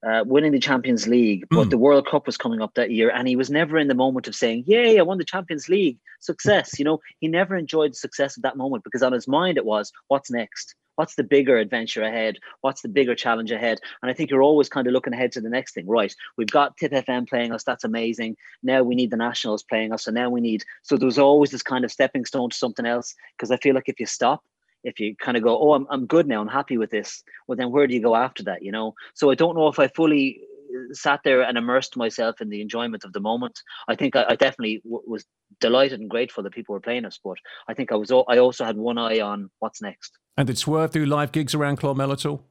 [0.06, 1.70] uh, winning the Champions League, but Mm.
[1.70, 4.28] the World Cup was coming up that year, and he was never in the moment
[4.28, 7.96] of saying, "Yay, I won the Champions League, success." you know, he never enjoyed the
[7.96, 10.74] success of that moment because on his mind it was, "What's next?
[10.94, 12.38] What's the bigger adventure ahead?
[12.60, 15.40] What's the bigger challenge ahead?" And I think you're always kind of looking ahead to
[15.40, 15.86] the next thing.
[15.86, 17.64] Right, we've got Tipp FM playing us.
[17.64, 18.36] That's amazing.
[18.62, 20.64] Now we need the Nationals playing us, and now we need.
[20.82, 23.14] So there was always this kind of stepping stone to something else.
[23.36, 24.44] Because I feel like if you stop,
[24.84, 27.56] if you kind of go, oh, I'm, I'm good now, I'm happy with this, well,
[27.56, 28.94] then where do you go after that, you know?
[29.14, 30.40] So I don't know if I fully
[30.74, 33.60] uh, sat there and immersed myself in the enjoyment of the moment.
[33.88, 35.24] I think I, I definitely w- was
[35.60, 37.38] delighted and grateful that people were playing us, but
[37.68, 40.12] I think I was, I also had one eye on what's next.
[40.36, 42.44] And did Swerve do live gigs around Clonmel at all?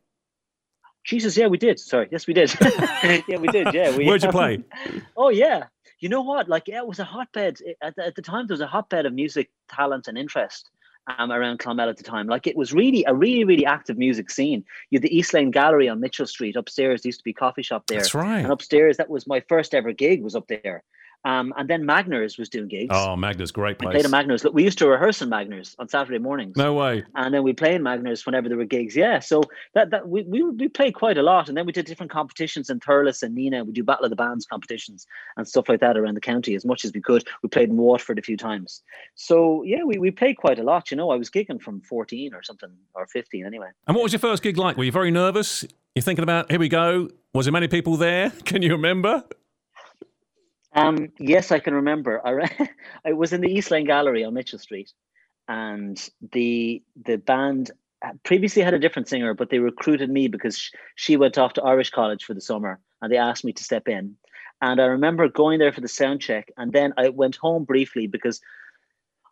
[1.05, 1.79] Jesus, yeah, we did.
[1.79, 2.53] Sorry, yes, we did.
[2.61, 3.73] yeah, we did.
[3.73, 4.05] Yeah, we.
[4.05, 4.63] Where'd you play?
[5.15, 5.63] Oh yeah,
[5.99, 6.47] you know what?
[6.49, 8.45] Like, yeah, it was a hotbed at the, at the time.
[8.45, 10.69] There was a hotbed of music talent and interest
[11.17, 12.27] um, around Clonmel at the time.
[12.27, 14.63] Like, it was really a really really active music scene.
[14.89, 17.01] You had the East Lane Gallery on Mitchell Street upstairs.
[17.01, 18.39] There used to be a coffee shop there, That's right.
[18.39, 20.83] and upstairs that was my first ever gig was up there.
[21.25, 22.87] Um, and then Magners was doing gigs.
[22.89, 24.01] Oh, Magners great we place.
[24.01, 24.43] played at Magners.
[24.45, 27.03] Look, we used to rehearse in Magners on Saturday mornings No way.
[27.15, 28.95] and then we play in Magners whenever there were gigs.
[28.95, 31.85] Yeah, so that that we we we played quite a lot, and then we did
[31.85, 33.65] different competitions in Thurles and Nenagh.
[33.65, 36.63] We do Battle of the Bands competitions and stuff like that around the county as
[36.63, 37.27] much as we could.
[37.43, 38.81] We played in Waterford a few times,
[39.15, 40.91] so yeah, we we played quite a lot.
[40.91, 43.69] You know, I was gigging from fourteen or something or fifteen anyway.
[43.87, 44.77] And what was your first gig like?
[44.77, 45.65] Were you very nervous?
[45.95, 47.09] You're thinking about, here we go.
[47.33, 48.29] Was there many people there?
[48.45, 49.23] Can you remember?
[50.77, 52.21] Um, yes, I can remember.
[52.25, 52.69] I re-
[53.05, 54.91] I was in the East Lane Gallery on Mitchell Street,
[55.47, 55.97] and
[56.31, 57.71] the the band
[58.05, 61.53] uh, previously had a different singer, but they recruited me because sh- she went off
[61.53, 64.15] to Irish College for the summer, and they asked me to step in.
[64.61, 68.05] And I remember going there for the sound check, and then I went home briefly
[68.05, 68.39] because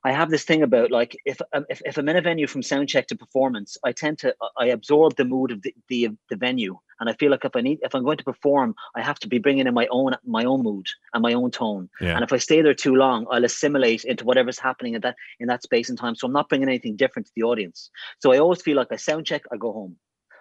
[0.06, 2.62] I have this thing about like if um, if, if I'm in a venue from
[2.62, 6.36] sound check to performance, I tend to I absorb the mood of the, the the
[6.36, 9.18] venue, and I feel like if I need if I'm going to perform, I have
[9.20, 11.90] to be bringing in my own my own mood and my own tone.
[12.00, 12.14] Yeah.
[12.16, 15.48] And if I stay there too long, I'll assimilate into whatever's happening in that in
[15.48, 16.14] that space and time.
[16.14, 17.90] So I'm not bringing anything different to the audience.
[18.20, 19.98] So I always feel like I sound check, I go home.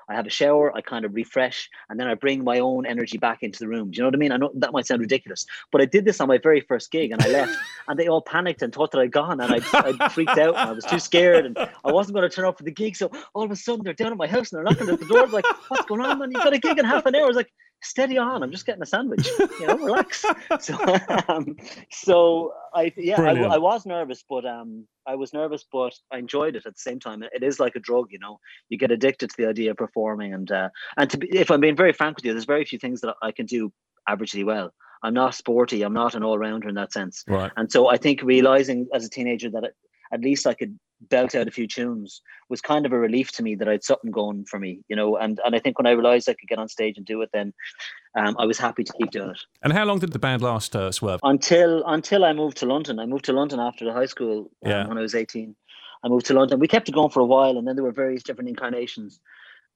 [0.09, 3.19] I have a shower, I kind of refresh, and then I bring my own energy
[3.19, 3.91] back into the room.
[3.91, 4.33] Do you know what I mean?
[4.33, 7.11] I know that might sound ridiculous, but I did this on my very first gig
[7.11, 7.57] and I left,
[7.89, 10.71] and they all panicked and thought that I'd gone, and I, I freaked out and
[10.71, 12.97] I was too scared, and I wasn't going to turn up for the gig.
[12.97, 15.07] So all of a sudden, they're down at my house and they're knocking at the
[15.07, 16.31] door, like, "What's going on, man?
[16.31, 17.53] You've got a gig in half an hour." I was like,
[17.85, 19.29] "Steady on, I'm just getting a sandwich,
[19.61, 20.25] you know, relax."
[20.61, 20.77] So,
[21.29, 21.57] um,
[21.91, 26.57] so I yeah, I, I was nervous, but um, I was nervous, but I enjoyed
[26.57, 27.23] it at the same time.
[27.23, 28.39] It is like a drug, you know.
[28.69, 31.61] You get addicted to the idea of performing, and uh, and to be, if I'm
[31.61, 33.73] being very frank with you, there's very few things that I can do
[34.09, 34.73] averagely well.
[35.03, 35.83] I'm not sporty.
[35.83, 37.25] I'm not an all rounder in that sense.
[37.29, 37.53] Right.
[37.57, 39.75] And so I think realizing as a teenager that it,
[40.13, 40.79] at least I could
[41.11, 43.85] belt out a few tunes was kind of a relief to me that I had
[43.85, 45.17] something going for me, you know.
[45.17, 47.31] And and I think when I realized I could get on stage and do it,
[47.33, 47.53] then
[48.17, 50.75] um, I was happy to keep doing it And how long did the band last,
[50.77, 51.21] uh, Swerve?
[51.23, 52.99] until until I moved to London.
[52.99, 54.87] I moved to London after the high school um, Yeah.
[54.87, 55.57] when I was eighteen.
[56.05, 56.59] I moved to London.
[56.61, 59.21] We kept it going for a while, and then there were various different incarnations.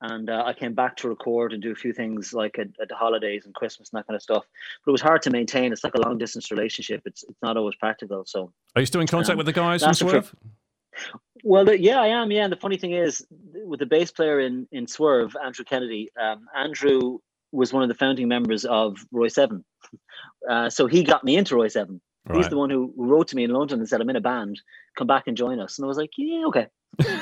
[0.00, 2.88] And uh, I came back to record and do a few things like at, at
[2.88, 4.44] the holidays and Christmas and that kind of stuff.
[4.84, 5.72] But it was hard to maintain.
[5.72, 7.02] It's like a long distance relationship.
[7.04, 8.24] It's it's not always practical.
[8.24, 10.24] So Are you still in contact Um, with the guys from that's the trip.
[10.26, 11.12] Swerve?
[11.44, 12.30] Well, the- yeah, I am.
[12.30, 13.26] Yeah, and the funny thing is,
[13.64, 16.10] with the bass player in in Swerve, Andrew Kennedy.
[16.20, 17.18] Um, Andrew
[17.52, 19.64] was one of the founding members of Royseven,
[20.50, 22.00] uh, so he got me into Royseven.
[22.34, 24.60] He's the one who wrote to me in London and said, "I'm in a band.
[24.96, 26.66] Come back and join us." And I was like, "Yeah, okay."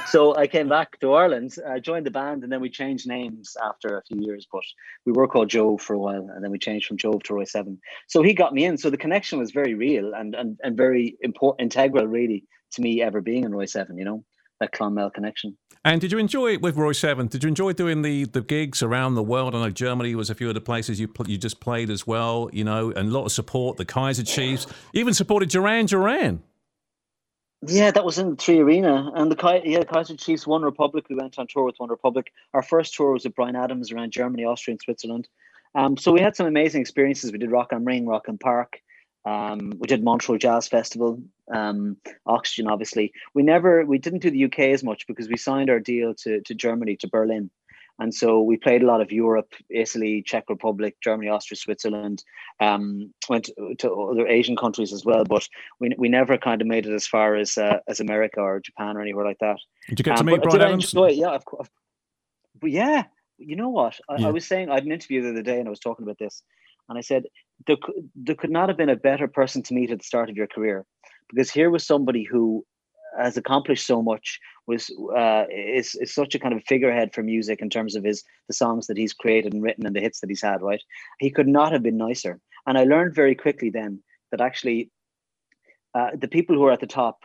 [0.07, 3.57] So I came back to Ireland, I joined the band, and then we changed names
[3.62, 4.46] after a few years.
[4.50, 4.62] But
[5.05, 7.79] we were called Jove for a while, and then we changed from Jove to Royseven.
[8.07, 8.79] So he got me in.
[8.79, 13.02] So the connection was very real and and and very important, integral, really, to me
[13.02, 13.98] ever being in Royseven.
[13.98, 14.24] You know
[14.61, 15.57] that Clonmel connection.
[15.85, 17.29] And did you enjoy it with Royseven?
[17.29, 19.55] Did you enjoy doing the, the gigs around the world?
[19.55, 22.48] I know Germany was a few of the places you you just played as well.
[22.52, 23.76] You know, and a lot of support.
[23.76, 26.42] The Kaiser Chiefs even supported Duran Duran.
[27.62, 31.09] Yeah, that was in the Three Arena, and the yeah, Kaiser Chiefs OneRepublic.
[31.09, 32.27] We went on tour with OneRepublic.
[32.53, 35.29] Our first tour was with Bryan Adams around Germany, Austria, and Switzerland.
[35.75, 37.33] Um, so we had some amazing experiences.
[37.33, 38.81] We did Rock am Ring, Rock im Park.
[39.25, 41.21] Um, we did Montreal Jazz Festival,
[41.53, 41.97] um,
[42.29, 42.71] Oxegen.
[42.71, 46.14] Obviously, we never we didn't do the UK as much because we signed our deal
[46.14, 47.51] to to Germany to Berlin,
[47.98, 52.22] and so we played a lot of Europe, Italy, Czech Republic, Germany, Austria, Switzerland.
[52.61, 55.48] Um, went to, other Asian countries as well, but
[55.80, 58.96] we, we never kind of made it as far as uh, as America or Japan
[58.96, 59.59] or anywhere like that.
[59.88, 60.94] Did you get to Um, meet Bryan Adams?
[60.94, 61.68] Yeah, of course.
[62.61, 63.04] But yeah,
[63.38, 63.98] you know what?
[64.09, 64.28] I, Yeah.
[64.28, 66.18] I was saying I had an interview the other day, and I was talking about
[66.18, 66.42] this,
[66.88, 67.24] and I said
[67.66, 70.30] there could, there could not have been a better person to meet at the start
[70.30, 70.87] of your career,
[71.28, 72.64] because here was somebody who
[73.18, 77.61] has accomplished so much, was uh, is is such a kind of figurehead for music
[77.61, 80.31] in terms of his the songs that he's created and written and the hits that
[80.31, 80.62] he's had.
[80.62, 80.83] Right,
[81.18, 84.90] he could not have been nicer, and I learned very quickly then that actually
[85.94, 87.18] uh, the people who are at the top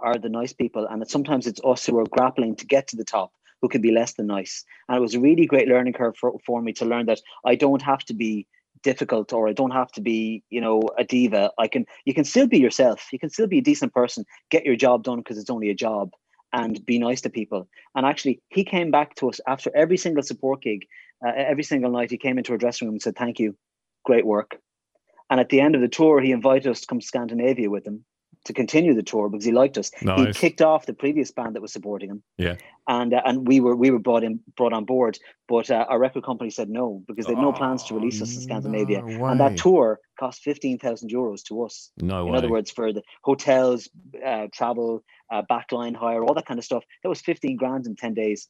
[0.00, 2.96] are the nice people, and that sometimes it's us who are grappling to get to
[2.96, 4.64] the top who can be less than nice.
[4.88, 7.54] And it was a really great learning curve for, for me to learn that I
[7.54, 8.46] don't have to be
[8.82, 11.52] difficult or I don't have to be, you know, a diva.
[11.58, 13.06] I can you can still be yourself.
[13.12, 15.74] You can still be a decent person, get your job done because it's only a
[15.74, 16.12] job
[16.52, 17.68] and be nice to people.
[17.94, 20.86] And actually he came back to us after every single support gig,
[21.24, 23.56] uh, every single night he came into our dressing room and said, "Thank you.
[24.04, 24.58] Great work."
[25.30, 27.86] And at the end of the tour, he invited us to come to Scandinavia with
[27.86, 28.04] him
[28.44, 29.90] to continue the tour because he liked us.
[30.00, 32.56] He kicked off the previous band that was supporting him Yeah.
[32.86, 35.98] and uh, and we were we were brought in brought on board, but uh, our
[35.98, 39.02] record company said no because they had no plans to Oh, release us in Scandinavia,
[39.02, 41.90] no and that tour cost fifteen thousand euros to us.
[41.98, 42.38] No In way.
[42.38, 43.88] other words, for the hotels,
[44.24, 47.96] uh, travel, uh, backline hire, all that kind of stuff, that was fifteen grand in
[47.96, 48.48] ten days.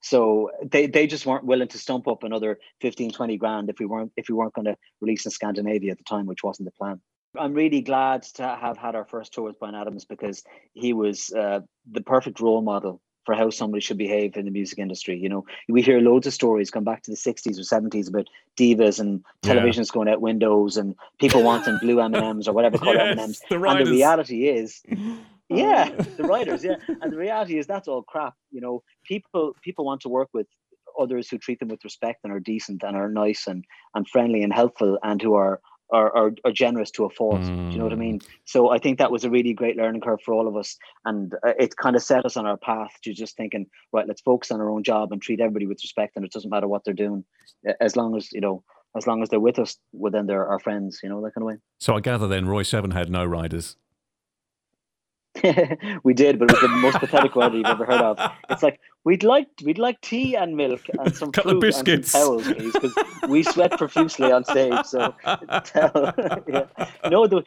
[0.00, 3.86] So they, they just weren't willing to stump up another 15, 20 grand if we
[3.86, 6.72] weren't if we weren't going to release in Scandinavia at the time, which wasn't the
[6.72, 7.00] plan.
[7.38, 11.32] I'm really glad to have had our first tour with Bryan Adams because he was
[11.32, 15.18] uh, the perfect role model for how somebody should behave in the music industry.
[15.18, 18.28] You know, we hear loads of stories going back to the 60s or 70s about
[18.58, 19.54] divas and Yeah.
[19.54, 23.40] televisions going out windows and people wanting blue M&Ms or whatever color Yes, M&Ms.
[23.48, 24.82] the And the reality is,
[25.48, 26.76] yeah, the writers, yeah.
[27.00, 28.34] And the reality is that's all crap.
[28.50, 30.46] You know, people people want to work with
[30.98, 34.42] others who treat them with respect and are decent and are nice and and friendly
[34.42, 37.42] and helpful and who are are, are, are generous to a fault.
[37.42, 38.20] Do you know what I mean?
[38.44, 41.32] So I think that was a really great learning curve for all of us, and
[41.46, 44.50] uh, it kind of set us on our path to just thinking, right, let's focus
[44.50, 46.94] on our own job and treat everybody with respect, and it doesn't matter what they're
[46.94, 47.24] doing,
[47.80, 48.62] as long as you know,
[48.96, 51.00] as long as they're with us, well, then they're our friends.
[51.02, 51.56] You know that kind of way.
[51.78, 53.76] So I gather then Royseven had no riders.
[56.04, 58.18] we did, but it was the most pathetic rider you've ever heard of.
[58.50, 61.74] It's like we'd like we'd like tea and milk and some Couple of fruit and
[61.74, 62.12] some biscuits.
[62.12, 62.94] towels, please, because
[63.28, 64.84] we sweat profusely on stage.
[64.86, 65.14] So
[66.46, 66.64] yeah.
[67.10, 67.42] no, the,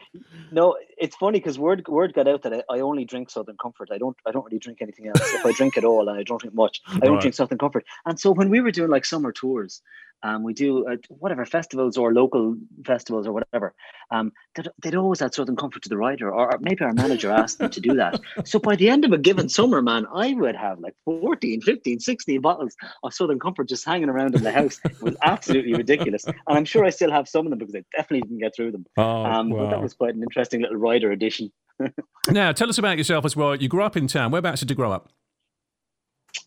[0.51, 3.89] no, it's funny because word word got out that I, I only drink Southern Comfort.
[3.91, 5.33] I don't I don't really drink anything else.
[5.33, 7.21] If I drink at all, and I don't drink much, I don't Right.
[7.21, 7.85] drink Southern Comfort.
[8.05, 9.81] And so when we were doing like summer tours,
[10.23, 13.73] um, we do uh, whatever festivals or local festivals or whatever.
[14.11, 17.31] Um, they'd, they'd always add Southern Comfort to the rider, or or maybe our manager
[17.31, 18.19] asked them to do that.
[18.45, 21.99] So by the end of a given summer, man, I would have like 14, 15,
[21.99, 24.79] 16 bottles of Southern Comfort just hanging around in the house.
[24.85, 26.25] It was absolutely ridiculous.
[26.25, 28.71] And I'm sure I still have some of them because I definitely didn't get through
[28.71, 28.85] them.
[28.97, 31.51] Oh, Um, But that was quite an interesting little rider edition.
[32.29, 33.55] Now, tell us about yourself as well.
[33.55, 34.31] You grew up in town.
[34.31, 35.09] Whereabouts did you grow up?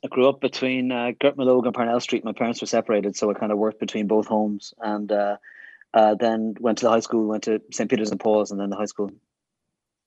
[0.04, 2.24] I grew up between uh, Gert Malone and Parnell Street.
[2.24, 4.72] My parents were separated, so I kind of worked between both homes.
[4.80, 5.36] And uh,
[5.92, 7.88] uh, then went to the high school, went to St.
[7.90, 9.10] Peter's and Paul's, and then the high school.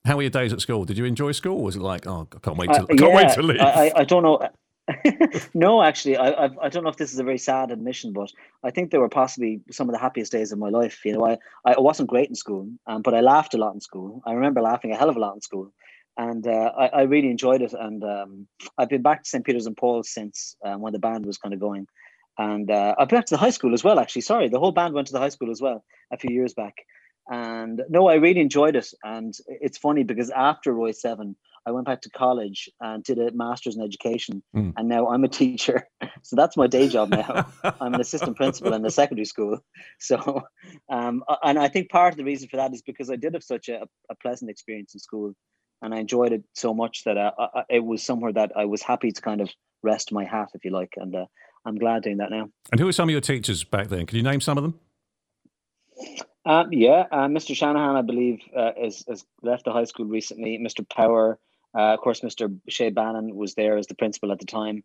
[0.05, 0.83] How were your days at school?
[0.83, 1.61] Did you enjoy school?
[1.61, 3.59] Was it like, oh, I can't wait Uh, to, I can't wait to leave?
[3.61, 4.49] I, I, I don't know.
[5.53, 8.29] no, actually, I, I I don't know if this is a very sad admission, but
[8.63, 11.05] I think they were possibly some of the happiest days of my life.
[11.05, 13.79] You know, I I wasn't great in school, um, but I laughed a lot in
[13.79, 14.21] school.
[14.25, 15.71] I remember laughing a hell of a lot in school.
[16.17, 17.73] And uh, I, I really enjoyed it.
[17.73, 18.47] And um,
[18.77, 19.45] I've been back to St.
[19.45, 21.87] Peter's and Paul's since um, when the band was kind of going.
[22.37, 24.23] And uh, I've been back to the high school as well, actually.
[24.23, 26.75] Sorry, the whole band went to the high school as well a few years back.
[27.29, 28.87] And no, I really enjoyed it.
[29.03, 31.35] And it's funny because after Royseven,
[31.65, 34.43] I went back to college and did a master's in education.
[34.55, 34.73] Mm.
[34.75, 35.87] And now I'm a teacher.
[36.25, 37.47] So that's my day job now.
[37.81, 39.59] I'm an assistant principal in a secondary school.
[39.99, 40.43] So,
[40.89, 43.43] um, and I think part of the reason for that is because I did have
[43.43, 45.33] such a, a pleasant experience in school
[45.83, 48.65] and I enjoyed it so much that uh, I, I, it was somewhere that I
[48.65, 49.49] was happy to kind of
[49.83, 50.93] rest my hat, if you like.
[50.95, 51.25] And uh,
[51.65, 52.49] I'm glad doing that now.
[52.71, 54.05] And who were some of your teachers back then?
[54.05, 54.79] Can you name some of them?
[56.45, 57.55] Um, yeah, uh, Mr.
[57.55, 60.57] Shanahan, I believe, uh, is has left the high school recently.
[60.57, 60.87] Mr.
[60.89, 61.37] Power,
[61.77, 62.57] uh, of course, Mr.
[62.67, 64.83] Shea Bannon was there as the principal at the time.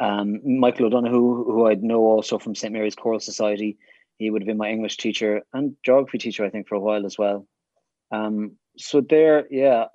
[0.00, 3.78] Um, Michael O'Donoghue, who I know also from St Mary's Choral Society,
[4.18, 7.06] he would have been my English teacher and geography teacher, I think, for a while
[7.06, 7.46] as well.
[8.10, 9.86] Um, so they're yeah,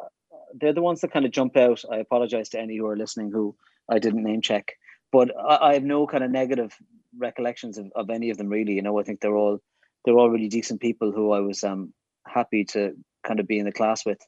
[0.60, 1.84] they're the ones that kind of jump out.
[1.92, 3.56] I apologize to any who are listening who
[3.90, 4.74] I didn't name check,
[5.12, 6.76] but I, I have no kind of negative
[7.18, 8.74] recollections of, of any of them really.
[8.74, 9.60] You know, I think they're all
[10.06, 11.94] they're all really decent people who I was um
[12.28, 12.94] happy to
[13.24, 14.20] kind of be in the class with.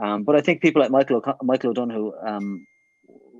[0.00, 2.66] Um, but I think people like Michael Michael O'Donoghue um,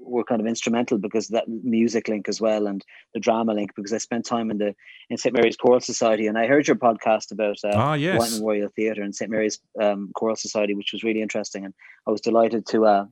[0.08, 2.84] were kind of instrumental because of that music link as well and
[3.14, 4.74] the drama link because I spent time in the
[5.10, 8.18] in St Mary's Choral Society and I heard your podcast about uh, Ah, yes.
[8.18, 11.74] White Memorial Theatre and St Mary's um, Choral Society, which was really interesting and
[12.06, 13.06] I was delighted to uh,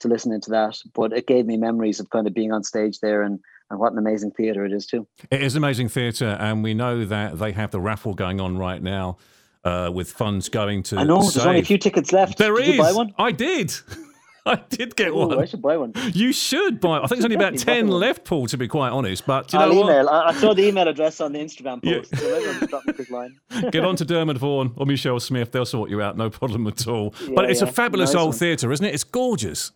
[0.00, 0.76] to listen into that.
[0.94, 3.38] But it gave me memories of kind of being on stage there and
[3.70, 5.06] and what an amazing theatre it is too.
[5.30, 8.82] It is amazing theatre, and we know that they have the raffle going on right
[8.82, 9.16] now
[9.64, 10.98] uh, with funds going to.
[10.98, 12.36] I know there's only a few tickets left.
[12.36, 12.74] There Did is.
[12.76, 13.14] you buy one?
[13.18, 13.72] I did.
[14.46, 15.38] I did get Ooh, one.
[15.38, 15.92] I should buy one.
[16.12, 16.96] You should buy.
[16.98, 18.46] I think there's only about ten left, Paul.
[18.48, 19.90] To be quite honest, but you I'll know what?
[19.90, 20.08] email.
[20.08, 21.98] I, I saw the email address on the Instagram Yeah.
[21.98, 22.16] post.
[22.18, 23.38] So everyone just drop me a quick line.
[23.70, 25.52] Get on to Dermot Vaughan or Michelle Smith.
[25.52, 27.10] They'll sort you out, no problem at all.
[27.34, 28.92] but Yeah, it's a fabulous Nice old theatre, isn't it?
[28.94, 29.70] It's gorgeous.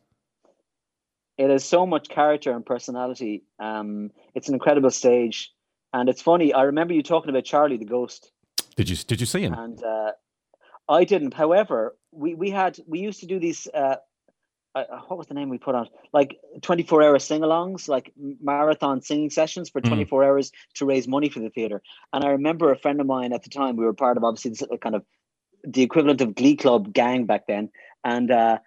[1.38, 3.44] it has so much character and personality.
[3.60, 5.52] Um, it's an incredible stage,
[5.92, 6.52] and it's funny.
[6.52, 8.32] I remember you talking about Charlie the Ghost,
[8.76, 9.54] Did you Did you see him?
[9.54, 10.12] and uh,
[10.88, 11.34] I didn't.
[11.34, 13.68] However, we we had we used to do these.
[13.72, 13.96] Uh,
[14.80, 15.88] uh, what was the name we put on?
[16.12, 18.12] Like twenty four hour sing alongs, like
[18.42, 19.88] marathon singing sessions for Mm.
[19.88, 21.82] twenty four hours to raise money for the theater.
[22.12, 23.76] And I remember a friend of mine at the time.
[23.76, 25.04] We were part of obviously this kind of
[25.64, 27.70] the equivalent of Glee Club gang back then,
[28.04, 28.30] and.
[28.30, 28.58] uh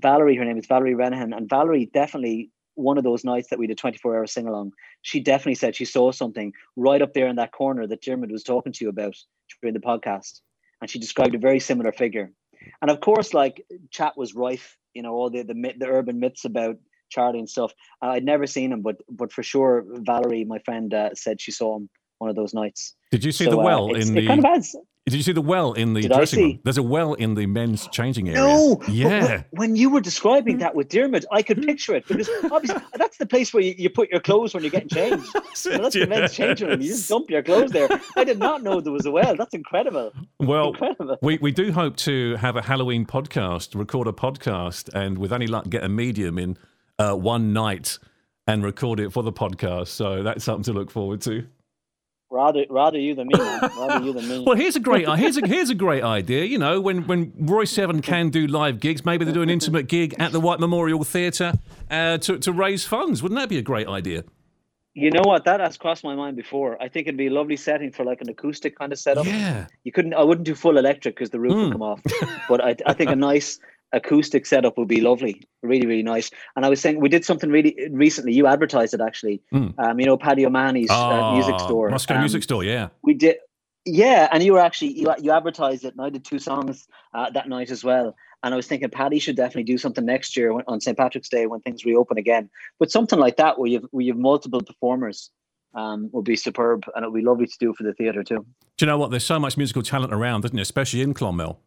[0.00, 3.66] Valerie, her name is Valerie Renahan, and Valerie definitely one of those nights that we
[3.66, 4.72] did 24 hour sing along.
[5.02, 8.42] She definitely said she saw something right up there in that corner that Dermot was
[8.44, 9.14] talking to you about
[9.60, 10.40] during the podcast,
[10.80, 12.32] and she described a very similar figure.
[12.80, 16.18] And of course, like chat was rife, you know, all the the, myth, the urban
[16.20, 16.76] myths about
[17.10, 17.72] Charlie and stuff.
[18.02, 21.76] I'd never seen him, but but for sure, Valerie, my friend, uh, said she saw
[21.76, 22.94] him one of those nights.
[23.10, 24.26] Did you see So, the uh, well it's- in the?
[24.26, 24.76] kind of adds
[25.10, 26.60] Did you see the well in the Did dressing room?
[26.64, 28.40] There's a well in the men's changing area.
[28.42, 29.42] No, Yeah.
[29.50, 33.26] when- you were describing that with Dermot, I could picture it because obviously that's the
[33.26, 35.26] place where you, you put your clothes when you're getting changed.
[35.54, 36.80] So that's the men's changing room.
[36.80, 37.88] You just dump your clothes there.
[38.16, 39.34] I did not know there was a well.
[39.34, 40.12] That's incredible.
[40.38, 41.16] Well, Incredible.
[41.20, 45.46] we, we do hope to have a Halloween podcast, record a podcast, and with any
[45.48, 46.56] luck, get a medium in
[46.98, 47.98] uh, one night
[48.46, 49.88] and record it for the podcast.
[49.88, 51.44] So that's something to look forward to.
[52.30, 53.34] Rather, rather you than me.
[53.38, 54.44] Rather you than me.
[54.46, 56.44] Well, here's a great here's a here's a great idea.
[56.44, 60.14] You know, when when Royseven can do live gigs, maybe they do an intimate gig
[60.18, 61.54] at the White Memorial Theatre
[61.90, 63.22] uh, to to raise funds.
[63.22, 64.24] Wouldn't that be a great idea?
[64.94, 65.44] You know what?
[65.44, 66.76] That has crossed my mind before.
[66.82, 69.26] I think it'd be a lovely setting for like an acoustic kind of setup.
[69.26, 69.66] Yeah.
[69.84, 70.12] You couldn't.
[70.12, 71.62] I wouldn't do full electric because the roof Mm.
[71.64, 72.00] would come off.
[72.48, 73.60] But I, I think a nice
[73.92, 75.42] acoustic setup would be lovely.
[75.62, 76.30] Really, really nice.
[76.56, 78.32] And I was saying we did something really recently.
[78.32, 79.40] You advertised it actually.
[79.52, 79.74] Mm.
[79.78, 81.90] Um, you know, Paddy O'Mahony's uh, music Ah, store.
[81.90, 82.64] Moscow Um, Music Store.
[82.64, 82.88] Yeah.
[83.02, 83.36] We did.
[83.84, 87.30] Yeah, and you were actually you, you advertised it, and I did two songs uh,
[87.30, 88.14] that night as well.
[88.42, 91.28] And I was thinking Paddy should definitely do something next year when, on St Patrick's
[91.30, 92.50] Day when things reopen again.
[92.78, 95.30] But something like that where you've where you've multiple performers
[95.74, 98.44] um, would be superb, and it would be lovely to do for the theatre too.
[98.76, 99.10] Do you know what?
[99.10, 100.62] There's so much musical talent around, isn't there?
[100.62, 101.58] Especially in Clonmel.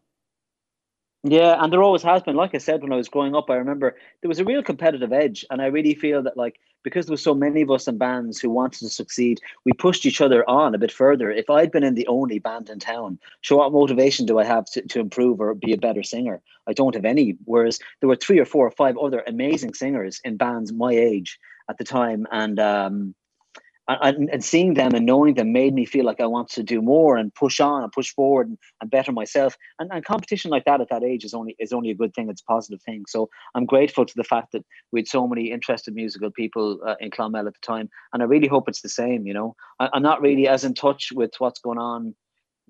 [1.23, 2.35] Yeah, and there always has been.
[2.35, 5.13] Like I said, when I was growing up, I remember there was a real competitive
[5.13, 7.99] edge, and I really feel that like because there was so many of us in
[7.99, 11.29] bands who wanted to succeed, we pushed each other on a bit further.
[11.29, 14.65] If I'd been in the only band in town, so what motivation do I have
[14.71, 16.41] to, to improve or be a better singer?
[16.65, 17.37] I don't have any.
[17.45, 21.39] Whereas there were three or four or five other amazing singers in bands my age
[21.69, 23.13] at the time, and um,
[23.87, 26.81] and, and seeing them and knowing them made me feel like I want to do
[26.81, 29.57] more and push on and push forward and, and better myself.
[29.79, 32.29] And, and competition like that at that age is only is only a good thing.
[32.29, 33.03] It's a positive thing.
[33.07, 36.95] So I'm grateful to the fact that we had so many interested musical people uh,
[36.99, 39.25] in Clonmel at the time, and I really hope it's the same.
[39.25, 42.15] You know, I, I'm not really as in touch with what's going on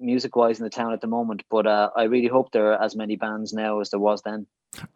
[0.02, 1.44] music wise in the town at the moment.
[1.50, 4.48] But uh, I really hope there are as many bands now as there was then.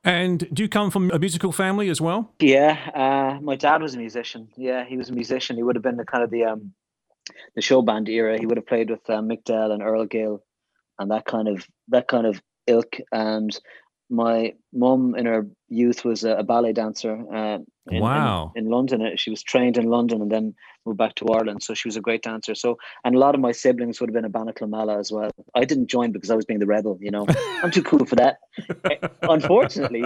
[0.03, 2.33] And do you come from a musical family as well?
[2.39, 4.47] Yeah, uh, my dad was a musician.
[4.55, 5.57] Yeah, he was a musician.
[5.57, 6.73] He would have been the kind of the um,
[7.55, 8.39] the show band era.
[8.39, 10.43] He would have played with uh, Mick Dell and Earl Gill,
[10.97, 12.97] and that kind of that kind of ilk.
[13.11, 13.57] And
[14.09, 17.13] my mum in her youth was a, a ballet dancer.
[17.33, 17.57] Uh,
[17.89, 18.51] in, in- Wow.
[18.55, 20.53] In, London, Uh, she was trained in London and then
[20.85, 21.63] moved back to Ireland.
[21.63, 22.55] So she was a great dancer.
[22.55, 25.11] So and a lot of my siblings would have been a Banna Chluain Meala as
[25.11, 25.31] well.
[25.55, 26.97] I didn't join because I was being the rebel.
[27.01, 27.25] You know,
[27.63, 28.37] I'm too cool for that.
[29.21, 30.03] Unfortunately,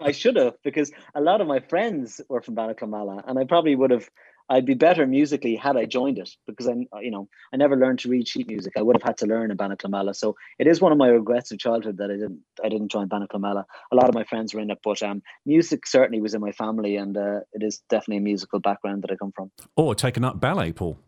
[0.00, 3.38] I should have because a lot of my friends were from Banna Chluain Meala, and
[3.38, 4.08] I probably would have.
[4.48, 7.98] I'd be better musically had I joined it because I, you know, I never learned
[8.00, 8.74] to read sheet music.
[8.76, 10.14] I would have had to learn in Banna Chluain Meala.
[10.14, 12.40] So it is one of my regrets of childhood that I didn't.
[12.62, 13.64] I didn't join Banna Chluain Meala.
[13.92, 16.52] A lot of my friends were in it, but um, music certainly was in my
[16.52, 19.50] family, and uh, it is definitely a musical background that I come from.
[19.76, 20.98] Or taken up ballet, Paul?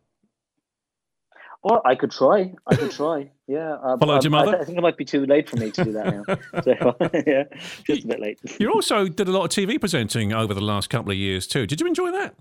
[1.62, 2.54] Or I could try.
[2.66, 3.30] I could try.
[3.50, 3.76] Yeah.
[3.82, 4.60] Uh, Followed your I- mother?
[4.60, 6.22] I, think it might be too late for me to do that now.
[6.62, 7.44] so, yeah,
[7.82, 8.38] just a bit late.
[8.60, 11.66] You also did a lot of TV presenting over the last couple of years too.
[11.66, 12.34] Did you enjoy that?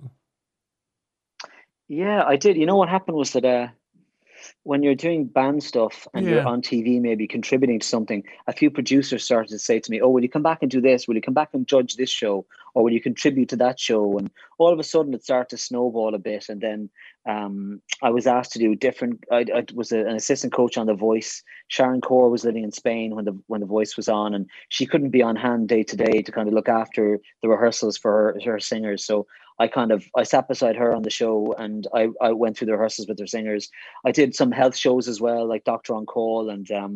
[1.88, 2.58] Yeah, I did.
[2.58, 3.68] You know what happened was that uh,
[4.64, 6.36] when you're doing band stuff and Yeah.
[6.36, 10.02] you're on TV, maybe contributing to something, a few producers started to say to me,
[10.02, 11.08] "Oh, will you come back and do this?
[11.08, 14.18] Will you come back and judge this show, or will you contribute to that show?"
[14.18, 16.50] And all of a sudden, it started to snowball a bit.
[16.50, 16.90] And then
[17.26, 19.24] um, I was asked to do different.
[19.32, 21.42] I, I was a- an assistant coach on The Voice.
[21.70, 24.86] Sharon Corr was living in Spain when the when The Voice was on, and she
[24.86, 28.12] couldn't be on hand day to day to kind of look after the rehearsals for
[28.12, 29.06] her, her singers.
[29.06, 29.26] So
[29.60, 32.68] I kind of I sat beside her on the show and I, I went through
[32.68, 33.70] the rehearsals with her singers.
[34.06, 36.96] I did some health shows as well, like Doctor on Call, and um,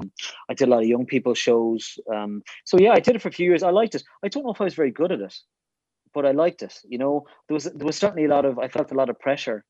[0.50, 1.98] I did a lot of young people shows.
[2.14, 3.64] Um, so yeah, I did it for a few years.
[3.64, 4.04] I liked it.
[4.24, 5.36] I don't know if I was very good at it,
[6.14, 6.78] but I liked it.
[6.88, 9.20] You know, there was there was certainly a lot of I felt a lot of
[9.20, 9.66] pressure.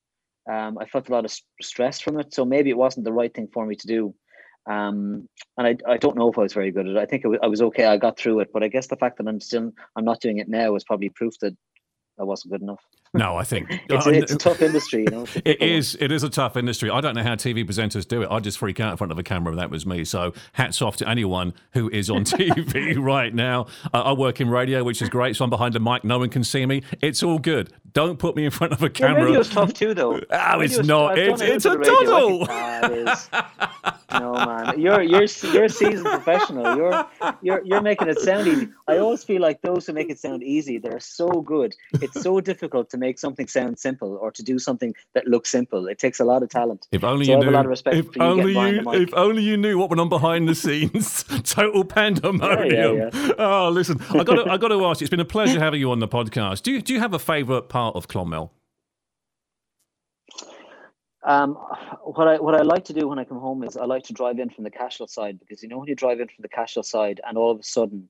[0.52, 3.34] Um, I felt a lot of stress from it, so maybe it wasn't the right
[3.34, 4.16] thing for me to do.
[4.70, 5.28] Um,
[5.58, 6.98] and I, I don't know if I was very good at it.
[6.98, 7.86] I think it I was okay.
[7.86, 10.40] I got through it, but I guess the fact that I'm still I'm not doing
[10.40, 11.56] it now is probably proof that
[12.22, 12.86] I wasn't good enough.
[13.14, 15.26] No, I think It's, I- it's a tough industry, you know.
[15.36, 15.98] a It is.
[16.00, 16.90] It is a tough industry.
[16.90, 18.30] I don't know how TV presenters do it.
[18.32, 19.52] I just freak out in front of a camera.
[19.52, 20.06] and That was me.
[20.06, 23.68] So hats off to anyone who is on TV right now.
[23.94, 25.36] Uh, I work in radio, which is great.
[25.36, 26.06] So I'm behind a mic.
[26.06, 26.84] No one can see me.
[27.02, 27.74] It's all good.
[27.94, 29.26] Don't put me in front of a Yeah, camera.
[29.26, 30.14] radio's tough too, though.
[30.14, 31.18] Oh, it's Radio's- not.
[31.18, 32.12] It's- it's a little bit of radio.
[32.12, 32.48] doddle.
[32.50, 33.30] I think- it is.
[34.14, 36.76] No man, you're you're you're a seasoned professional.
[36.76, 37.08] You're
[37.42, 38.68] you're you're making it sound easy.
[38.88, 41.74] I always feel like those who make it sound easy, they're so good.
[42.02, 45.88] It's so difficult to make something sound simple or to do something that looks simple.
[45.88, 46.88] It takes a lot of talent.
[46.94, 47.52] If only So you I have knew.
[47.56, 50.00] a lot of respect if for you only you, if only you knew what went
[50.00, 51.24] on behind the scenes.
[51.44, 52.98] Total pandemonium.
[52.98, 55.02] Yeah, Oh, listen, I got to, I got to ask.
[55.02, 56.64] you, It's been a pleasure having you on the podcast.
[56.64, 58.52] Do you, do you have a favourite part of Clonmel?
[61.24, 61.54] Um,
[62.04, 64.14] what I what I like to do when I come home is I like to
[64.14, 66.50] drive in from the Cashel side because you know when you drive in from the
[66.50, 68.10] Cashel side and all of a sudden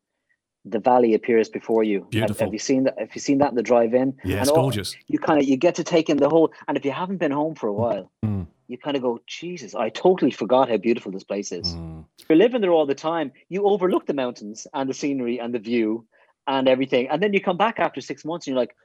[0.65, 2.01] the valley appears before you.
[2.01, 2.45] Have- Beautiful.
[2.47, 2.97] Have, you seen that?
[2.99, 4.15] Have you seen that in the drive in?
[4.23, 4.95] Yeah, it's all- gorgeous.
[5.07, 6.51] You kind of you get to take in the whole.
[6.67, 8.45] And if you haven't been home for a while, Mm.
[8.67, 11.75] you kind of go, Jesus, I totally forgot how beautiful this place is.
[11.75, 12.05] Mm.
[12.29, 13.31] You're living there all the time.
[13.49, 16.05] You overlook the mountains and the scenery and the view
[16.47, 18.75] and everything, and then you come back after six months and you're like.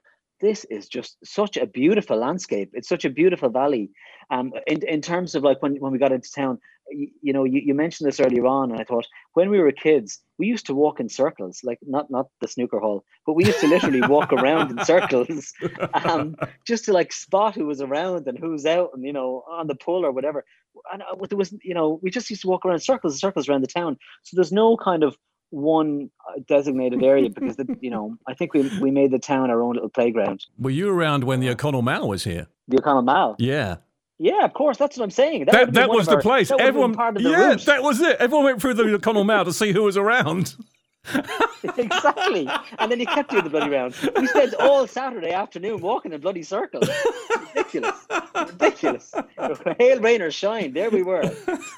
[0.41, 2.70] This is just such a beautiful landscape.
[2.74, 3.91] It's such a beautiful valley.
[4.30, 6.59] Um, in, in terms of like when, when we got into town,
[6.91, 9.72] you, you know, you, you mentioned this earlier on, and I thought when we were
[9.72, 13.45] kids, we used to walk in circles, like not not the snooker hall, but we
[13.45, 15.53] used to literally walk around in circles,
[15.95, 19.66] um, just to like spot who was around and who's out, and you know, on
[19.66, 20.45] the pull or whatever.
[20.93, 23.20] And uh, there was, you know, we just used to walk around in circles and
[23.20, 23.97] circles around the town.
[24.22, 25.16] So there's no kind of
[25.51, 29.51] one uh, designated area because the, you know, I think we we made the town
[29.51, 30.45] our own little playground.
[30.59, 32.47] Were you around when the O'Connell Mall was here?
[32.69, 33.37] The O'Connell Mall.
[33.39, 33.77] Yeah.
[34.19, 34.79] Yeah, of course.
[34.79, 35.45] That's what I'm saying.
[35.45, 36.49] That, would've that was of the our- place.
[36.49, 37.67] that Everyone, part of the yeah, route.
[37.67, 38.17] that was it.
[38.19, 40.55] Everyone went through the O'Connell Mall to see who was around.
[41.77, 42.49] exactly.
[42.79, 43.95] And then he kept doing the bloody round.
[44.17, 46.89] We spent all Saturday afternoon walking in bloody circles.
[47.55, 48.07] Ridiculous.
[48.35, 49.15] Ridiculous.
[49.79, 50.73] Hail, rain, or shine.
[50.73, 51.25] There we were.
[51.25, 51.33] I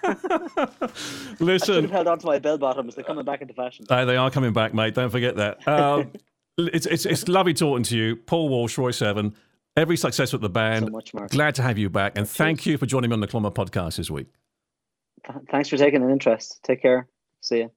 [0.06, 2.94] should have Listen, held on to my bell bottoms.
[2.94, 3.86] They're coming back into fashion.
[3.88, 4.94] Hey, they are coming back, mate.
[4.94, 5.66] Don't forget that.
[5.66, 6.12] Um,
[6.58, 8.16] it's, it's, it's lovely talking to you.
[8.16, 9.34] Paul Walsh, Royseven.
[9.76, 10.86] Every success with the band.
[10.86, 11.30] So much, Mark.
[11.30, 12.18] Glad to have you back.
[12.18, 14.26] And thank you for joining me on the Clonmel podcast this week.
[15.50, 16.60] Thanks for taking an interest.
[16.64, 17.08] Take care.
[17.40, 17.70] See you.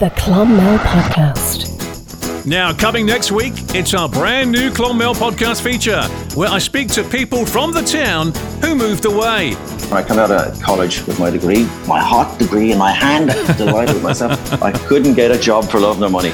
[0.00, 2.44] The Clonmel Podcast.
[2.44, 6.02] Now, coming next week, it's our brand new Clonmel podcast feature
[6.36, 9.54] where I speak to people from the town who moved away.
[9.54, 13.28] When I come out of college with my degree, my hot degree in my hand,
[13.56, 14.60] delighted with myself.
[14.60, 16.32] I couldn't get a job for love nor money.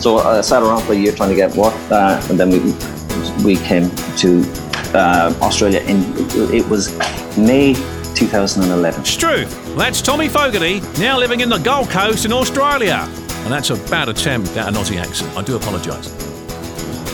[0.00, 2.60] So I sat around for a year trying to get work, uh, and then we
[3.44, 4.42] we came to
[4.94, 5.80] uh, Australia.
[5.80, 6.02] In
[6.54, 6.90] it was
[7.36, 7.74] May
[8.14, 9.04] 2011.
[9.04, 9.63] Struth.
[9.76, 13.08] That's Tommy Fogarty, now living in the Gold Coast in Australia.
[13.42, 15.36] And that's a bad attempt at an Aussie accent.
[15.36, 16.08] I do apologise.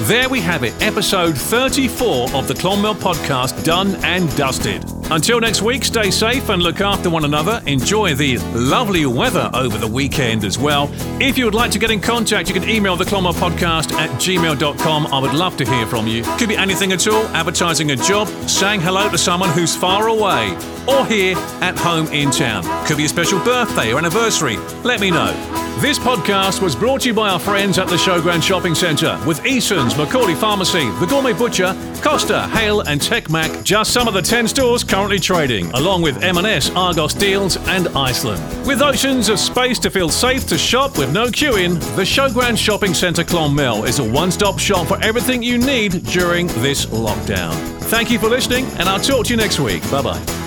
[0.06, 4.99] There we have it, episode 34 of the Clonmel podcast done and dusted.
[5.11, 7.61] Until next week, stay safe and look after one another.
[7.66, 10.88] Enjoy the lovely weather over the weekend as well.
[11.20, 14.08] If you would like to get in contact, you can email the Clonmel podcast at
[14.20, 15.06] gmail.com.
[15.08, 16.22] I would love to hear from you.
[16.38, 20.56] Could be anything at all advertising a job, saying hello to someone who's far away,
[20.86, 22.62] or here at home in town.
[22.86, 24.58] Could be a special birthday or anniversary.
[24.84, 25.69] Let me know.
[25.80, 29.46] This podcast was brought to you by our friends at the Showground Shopping Centre with
[29.46, 34.46] Eason's, Macaulay Pharmacy, The Gourmet Butcher, Costa, Hale and TechMac, just some of the 10
[34.46, 38.42] stores currently trading, along with M&S, Argos Deals and Iceland.
[38.66, 42.92] With oceans of space to feel safe to shop with no queuing, the Showground Shopping
[42.92, 47.54] Centre Clonmel is a one-stop shop for everything you need during this lockdown.
[47.84, 49.82] Thank you for listening and I'll talk to you next week.
[49.90, 50.39] Bye-bye.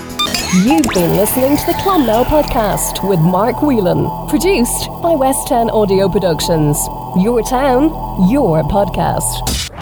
[0.62, 6.08] You've been listening to the Clonmel podcast with Mark Whelan, produced by West 10 Audio
[6.08, 6.78] Productions.
[7.18, 7.90] Your town,
[8.30, 9.73] your podcast.